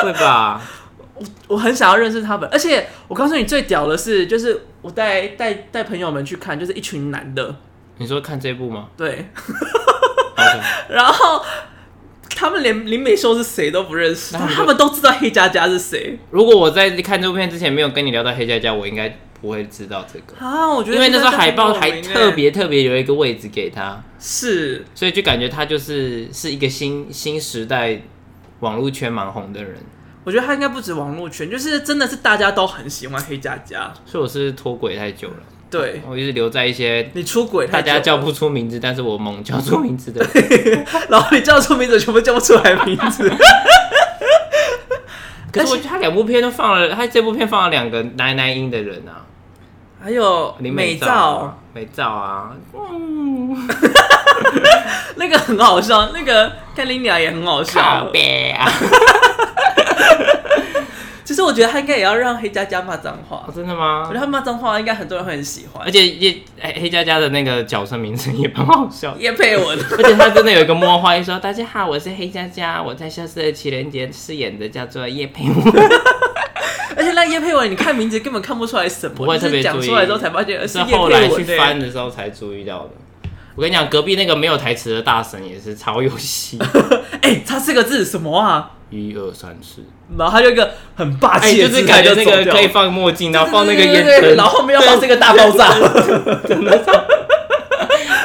[0.02, 0.60] 会吧？
[1.14, 7.54] 我我很想要认识他们，而且我告诉你最屌的是，就是我带带带朋友们去看，就是一群男的。
[7.98, 8.88] 你说看这部吗？
[8.96, 9.28] 对。
[10.88, 11.42] 然后
[12.28, 16.18] 他们连林美秀是谁都不认识，他们，他们都知道黑佳佳是谁。
[16.30, 20.72] 如果我在看这部片之前没有跟你聊到黑佳佳，我应该不会知道这个啊。
[20.72, 28.00] 我觉得因为那时候海报还特别特别有一个位置给他，是，所以就感觉他就是是一个新新时代
[28.60, 29.76] 网络圈蛮红的人。
[30.22, 33.92] 我觉得他应该不止网络圈，就是真的是大家都很喜欢黑佳佳。
[34.04, 35.36] 所以我是脱轨太久了。
[35.70, 40.26] 对，我一直留在一些你出轨，大家叫不出名字，但是我猛叫出名字的，
[41.08, 43.32] 然后你叫出名字，全部叫不出来名字。
[45.52, 49.22] 可是我觉得他两部片都放了，他这部片放了两个奶奶音的人啊，
[50.02, 53.68] 还有林美照，美照啊，嗯，
[55.16, 58.10] 那个很好笑，那个看林鸟也很好笑。
[61.30, 63.48] 其实我觉得他应该也要让黑佳佳骂脏话。
[63.54, 64.00] 真的吗？
[64.00, 66.36] 我觉得他骂脏话应该很多人会很喜欢，而且也
[66.74, 69.78] 黑佳佳的那个角色名字也蛮好笑，叶佩文。
[69.96, 75.54] 而且他真的有一个梦话，说大家好，我是黑佳佳，我在消失的情人节饰演的叫做叶佩文。
[76.98, 82.90] 而且那叶佩文，你看名字根本看不出来什么，不会特别讲出来之后才发现，是后来去翻的时候才注意到的。
[83.54, 86.58] 我跟你讲，隔壁那个没有台词的大神也是超有戏。
[87.22, 88.72] 哎、欸，差四个字什么啊？
[88.90, 89.82] 一二三四，
[90.18, 95.72] 然后他就一个很霸气、欸，就是感觉那个可以放墨镜，然后放那个烟灯，然后后面要放这个大爆炸，
[96.46, 96.84] 真的，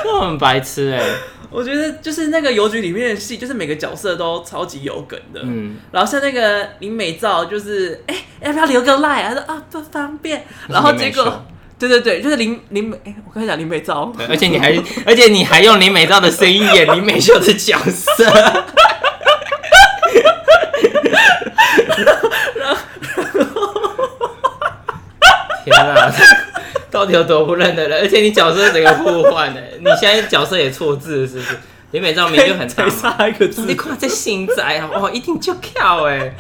[0.04, 1.06] 都很白痴哎、欸。
[1.52, 5.40] 我觉得就是那个邮局里面的戏，就是每个角色都超级有梗的。
[5.44, 9.34] 嗯，然后像那个林美照，就是哎、欸，要不要留个赖啊？
[9.34, 10.44] 他说啊不方便。
[10.68, 11.46] 然后结果，
[11.80, 18.26] 对对对，就是林林美，哎、欸，我跟你讲林美照，而且你还而且你还用林美照的声音演林美秀的角色。
[25.66, 26.14] 天啊，
[26.92, 28.02] 到底有多不认得人？
[28.02, 29.62] 而且你角色整个互换呢？
[29.80, 31.58] 你现在角色也错字，是不是？
[31.92, 33.66] 林美照明就很差，差一个字。
[33.66, 34.62] 你看这心仔
[34.94, 36.34] 哦，一定就跳哎。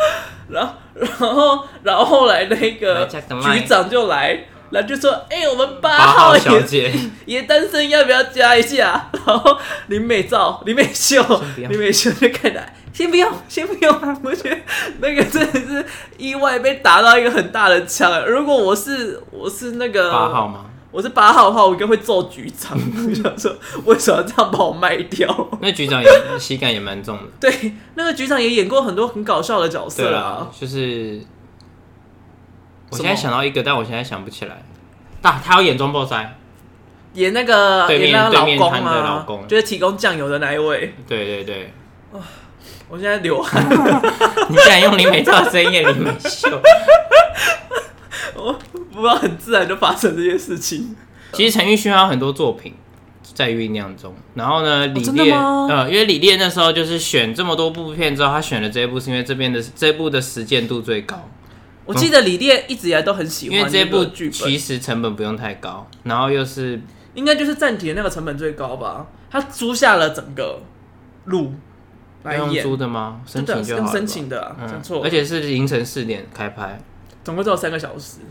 [0.49, 6.93] 然后，然后，然后后来那个局长就来，然后就说：“哎、欸，我们八号小姐
[7.25, 11.23] 也单身，要不要加一下？”然后林美照、林美秀、
[11.55, 12.75] 林美秀就看来。
[12.95, 14.17] 先不用， 先不用啊！
[14.23, 14.57] 我觉得
[15.01, 15.85] 那个真的是
[16.17, 18.25] 意外被打到一个很大的枪。
[18.25, 20.65] 如果我是我是那个八号吗？
[20.91, 22.71] 我是八号的话，我应该会揍局长。
[22.79, 25.27] 我想说，为什么要这样把我卖掉？
[25.59, 27.23] 那局长也喜感也蛮重的。
[27.37, 30.49] 对，那个局长也演过很多很搞笑的角色啊。
[30.57, 31.21] 就是
[32.91, 34.63] 我现在想到一个，但我现在想不起来。
[35.21, 36.37] 大他要演中爆塞，
[37.15, 40.95] 演那个对面演那个老公的老公，就是提供酱油的那一位。
[41.05, 41.73] 对对对。
[42.87, 43.65] 我现在流汗，
[44.49, 46.47] 你竟然用林美照的声音演林美秀，
[48.35, 48.53] 我
[48.91, 50.95] 不知道很自然就发生这件事情。
[51.33, 52.73] 其实陈奕迅还有很多作品
[53.23, 54.13] 在酝酿中。
[54.35, 61.27] 然后呢，李烈，呃，因为李烈那时候就是选这么多部片之后，他选了这一部是因为这边的这部的实践度最高。
[61.85, 66.79] 我记得李烈一直以来都很喜欢，因为这部剧其实成本不用太高，然后又是
[67.15, 69.07] 应该就是暂停的那个成本最高吧？
[69.29, 70.61] 他租下了整个
[71.25, 71.53] 路。
[72.33, 73.21] 用租的吗？
[73.25, 73.91] 申请就好了。
[73.91, 75.03] 申请的、错、嗯。
[75.03, 76.79] 而且是凌晨四点开拍，
[77.23, 78.21] 总共只有三个小时。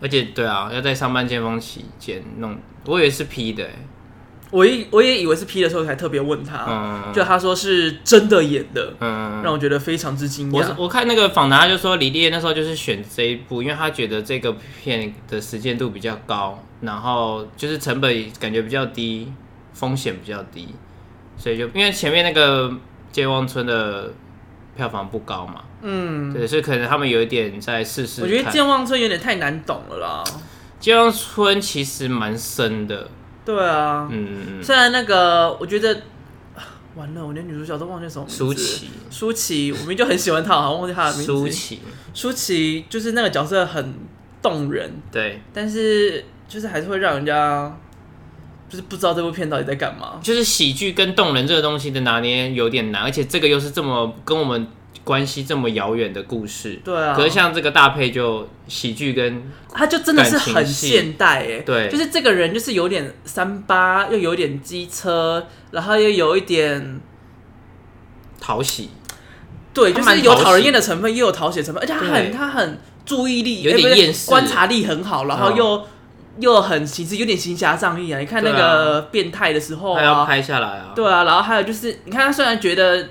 [0.00, 3.74] 而且，对啊，要在上班尖峰期间弄，我以为是 P 的、欸，
[4.52, 10.54] 我一我也以为是 P 的时候才特别问他，嗯，就他说是真的演的，嗯，让我觉得非常之惊讶。
[10.54, 19.32] 我我看那个访谈，就说李烈那时候就是选这一部，因为他觉得这个片的时间度比较高，然后就是成本感觉比较低，
[19.72, 20.68] 风险比较低，
[21.36, 22.72] 所以就因为前面那个
[23.10, 24.12] 健忘村的
[24.76, 28.22] 票房不高嘛，嗯，对，所以可能他们有一点在试试。
[28.22, 30.24] 我觉得健忘村有点太难懂了啦。
[30.78, 33.08] 健忘村其实蛮深的。
[33.44, 36.02] 对啊，嗯，虽然那个我觉得
[36.94, 38.36] 完了，我连女主角都忘记什么名字。
[38.36, 41.26] 舒淇，舒淇，我明明就很喜欢她，好像忘记她的名字。
[41.26, 41.80] 舒淇，
[42.12, 43.94] 舒淇就是那个角色很
[44.42, 47.74] 动人，对，但是就是还是会让人家
[48.68, 50.20] 就是不知道这部片到底在干嘛。
[50.22, 54.66] 就是喜剧跟动人这个东西的拿捏有点难，而且这个又是这么跟我们。
[55.04, 57.14] 关系这么遥远的故事，对啊。
[57.16, 59.42] 可是像这个大配就喜剧跟，
[59.72, 67.00] 他就真的是很现代哎，对，就是这个人就是有点三八，又有点机车，然后又有一点
[68.38, 68.90] 讨喜，
[69.72, 75.84] 对，就是有讨人厌的成分，又有讨喜的成分，而且他很他很注意力，有点厌世，观察力很好，然后又、嗯、
[76.40, 78.18] 又很其实有点行侠仗义啊。
[78.18, 83.08] 你看那个变态的时候、啊，他要拍下来啊，对啊，然后还有就是，你看他虽然觉得。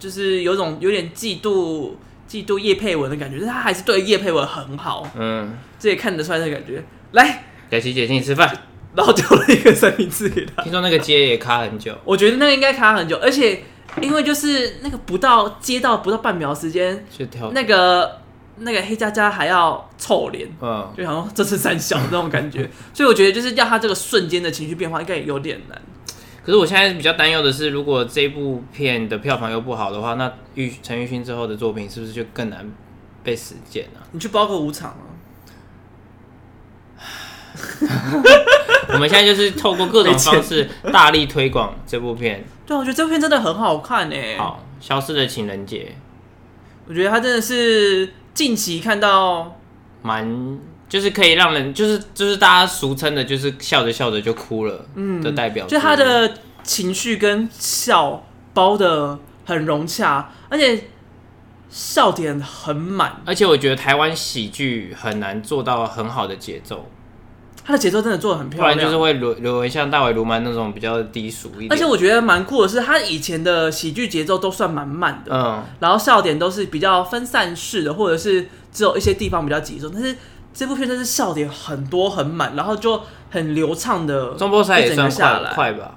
[0.00, 1.90] 就是有种有点嫉妒
[2.26, 6.82] 嫉妒叶佩文的感觉，但是他还是对叶佩文很好，嗯，这也看得出来的感觉。
[7.12, 8.50] 来，给琪姐请你吃饭，
[8.94, 10.62] 然后丢了一个三明治给他。
[10.62, 13.62] 听说那个街也卡很久，我觉得那个应该卡很久，而且
[14.00, 17.04] 因为就是那个不到接到不到半秒时间，
[17.52, 18.19] 那个
[18.60, 25.80] 那个黑佳佳还要臭脸，嗯，就想说这是三小那种感觉， 所以我觉得就是要他这个瞬间的情绪变化，应该也有点难。
[26.44, 32.66] 可是我现在比较担忧的是，如果这部片的票房又不好的话，那玉陈玉勋之后的作品是不是就更难
[33.22, 34.00] 被实践呢？
[34.12, 35.04] 你去包个五场啊！
[38.92, 42.44] 我们现在就是透过各种方式大力推广这部片。
[42.66, 44.38] 对，我觉得这部片真的很好看诶、欸。
[44.38, 45.94] 好，消失的情人节，
[46.86, 49.58] 我觉得它真的是近期看到
[50.02, 50.58] 蛮。
[50.90, 55.64] 就是可以让人，就是就是大家俗称的，就是笑着笑着就哭了，嗯，的代表。
[55.68, 60.88] 就他的情绪跟笑包的很融洽，而且
[61.68, 63.22] 笑点很满。
[63.24, 66.90] 而且我觉得台湾喜剧很难做到很好的节奏，
[67.70, 71.72] 他的节奏真的做的很漂亮，不然就是会沦沦为像大尾卢曼那种比较低俗一点。
[71.72, 80.16] 而且我觉得蛮酷的是，他以前的喜剧节奏都算蛮慢的，嗯，然后笑点都是比较分散式的，或者是只有一些地方比较集中，但是。
[80.52, 83.00] 这部片真是笑点很多很满，然后就
[83.30, 85.96] 很流畅的中破赛也算下来快吧。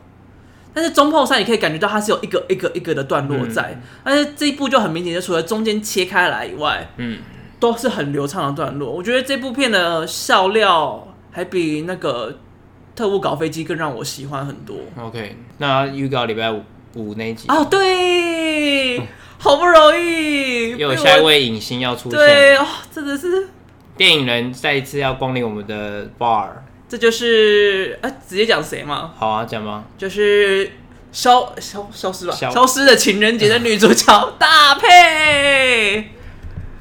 [0.75, 7.17] 但是中破赛你可以感觉到它是有一个一个一个的段落在，嗯、但是这一部就很明显，就除了中间切开来以外，嗯，
[7.59, 8.91] 都是很流畅的段落。
[8.91, 12.39] 我觉得这部片的笑料还比那个
[12.95, 14.77] 特务搞飞机更让我喜欢很多。
[14.97, 16.63] OK，那预告礼拜五
[16.95, 18.99] 五那集哦，对，
[19.39, 23.49] 好不容易 又有下一位影星要出现，对哦，真的是。
[23.97, 26.49] 电影人再一次要光临我们的 bar，
[26.87, 29.11] 这就是啊，直接讲谁吗？
[29.15, 29.83] 好啊，讲吧。
[29.97, 30.71] 就是
[31.11, 36.09] 消消消失吧，消失的情人节的女主角 大佩，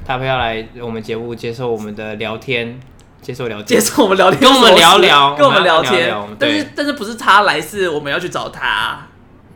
[0.05, 2.79] 大佩要来我们节目接受我们的聊天，
[3.23, 6.07] 接受聊天，接受我们聊天，跟我们聊聊，跟我们聊天。
[6.07, 8.99] 聊聊但是但是不是他来，是我们要去找他。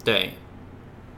[0.03, 0.33] 对，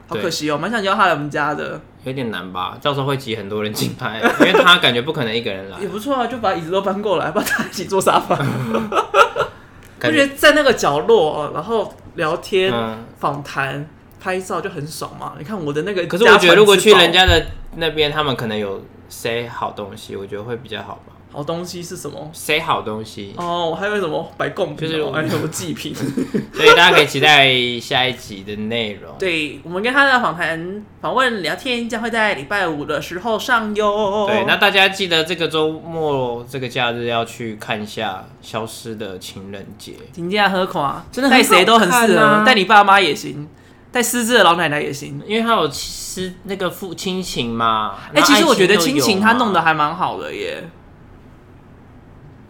[0.08, 1.80] 好可惜哦，蛮想叫他来我们家的。
[2.06, 5.78] 有点难吧，到时候会挤很多人进拍， 因为他感觉不可能一个人来。
[5.80, 8.36] 也不错啊，就把椅子都搬过来，把他一起坐沙发。
[10.02, 12.74] 我觉得在那个角落，然后聊天、
[13.20, 13.88] 访谈、嗯、
[14.20, 15.34] 拍照就很爽嘛。
[15.38, 17.46] 你看我的那个，可是我觉得如果去人家的
[17.78, 21.14] 那边，他们可能有塞好东西，我觉得会比较好吧。
[21.32, 22.28] 好东西是什么？
[22.34, 25.94] 塞好东西哦，还有什么白贡品，就是还有什么祭品，
[26.52, 27.48] 所以大家可以期待
[27.80, 29.14] 下一集的内容。
[29.20, 34.26] 对，我们跟他的访谈、访问、聊天将会在礼拜五的时候上哟。
[34.28, 39.92] 对，那大家记得这个周末这个假日要去看一下《消失的情人节》。
[40.16, 43.48] 评价何况，真的带谁都很适合，带你爸妈也行，
[43.92, 47.96] 带失智的老奶奶也行，因为他有失那个父亲情嘛。
[48.14, 50.70] 哎、欸，其实我觉得亲情他弄得还蛮好的耶。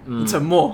[0.05, 0.73] 嗯沉默，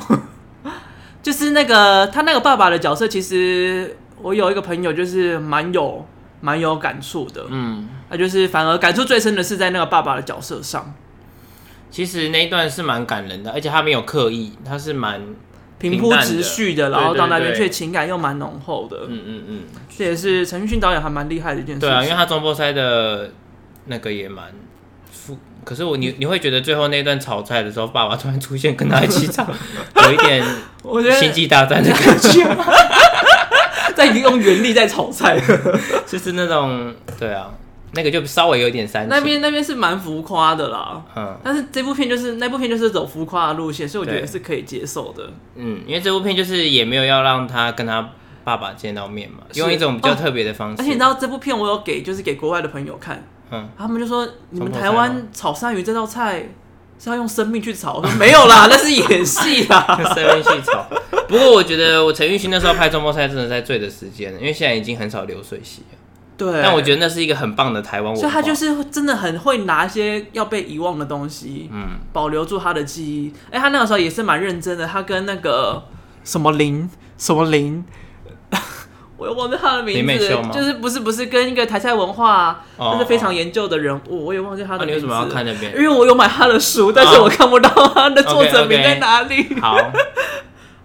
[1.22, 6.08] 就是那个他那个爸爸的角色，其实我有一个朋友，就是蛮有
[6.40, 7.46] 蛮有感触的。
[7.50, 10.94] 嗯，他就是反而感触最深的是在那个爸爸的角色上。
[11.92, 15.22] 其实那一段是蛮感人的，而且他没有刻意，他是蛮
[15.78, 19.06] 平铺直叙的，然后到那边却情感又蛮浓厚的。
[19.08, 19.62] 嗯嗯嗯，
[19.96, 21.82] 这也是陈奕迅导演还蛮厉害的一件事。
[21.82, 23.32] 对啊，因为他中波塞的
[23.86, 24.46] 那个也蛮。
[25.64, 29.48] 可是我你你会觉得最后那段炒菜的时候，爸爸突然出现跟他一起炒，
[30.06, 30.46] 有一点
[30.84, 32.46] 我觉得星际大战的感觉。
[33.96, 35.40] 在用原力在炒菜，
[36.06, 37.50] 就是那种对啊，
[37.94, 39.10] 那个就稍微有点煽情。
[39.10, 45.30] 那边那边是蛮浮夸的啦，嗯，但是这部片就是那部片就是走浮夸的路线，所以我觉得是可以接受的。
[45.56, 48.10] 嗯，因为这部片就是也没有要让他跟他
[48.44, 50.76] 爸爸见到面嘛，用一种比较特别的方式。
[50.80, 56.50] 而且你知道这部片我有给就是给国外的朋友看，嗯，他们就说你们台湾炒鳝鱼这道菜。
[56.98, 57.98] 是要用生命去炒？
[57.98, 60.88] 我说没有啦， 那是演戏啦，生命去炒。
[61.28, 65.98] 不过我觉得我陈玉勋那时候拍中破菜真的在最的时间，因为现在已经很少流水席了。
[66.38, 68.20] 对，但我觉得那是一个很棒的台湾文化。
[68.22, 73.34] 所以他就是真的很会拿一些要被遗忘的东西，嗯，保留住他的记忆。
[73.48, 75.84] 哎、欸，他那个时候也是蛮认真的，他跟那个
[76.24, 77.84] 什么林什么林。
[79.18, 85.00] 我又忘记他的名字，就是不是不是跟一个台菜文化，就是非常研究的人物，我也忘记他的名字。
[85.00, 85.74] 你为什么要看那边？
[85.74, 89.56] 因为我有买他的书，但是我看不到他的作者名在哪里。
[89.62, 89.78] 好，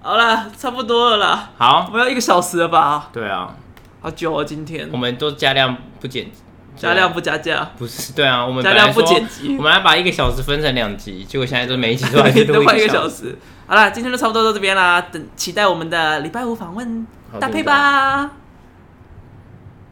[0.01, 1.51] 好了，差不多了啦。
[1.59, 3.09] 好，我们要一个小时了吧？
[3.13, 3.53] 对啊，
[4.01, 4.89] 好久哦，今天。
[4.91, 6.27] 我们都加量不减，
[6.75, 7.71] 加量不加价。
[7.77, 9.57] 不是，对啊，我们加量不剪辑。
[9.59, 13.37] 我们要把一个小时分成两集，结果现在都每一集都 还是录一个小时。
[13.67, 17.07] 好了，今天就差不多到这边啦，等期待我们的礼拜五访问
[17.39, 18.31] 搭配吧。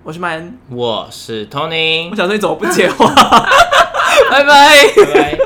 [0.03, 3.13] 我是麦恩，我是 Tony，我想说你怎么不接话？
[4.31, 5.39] 拜拜，拜拜。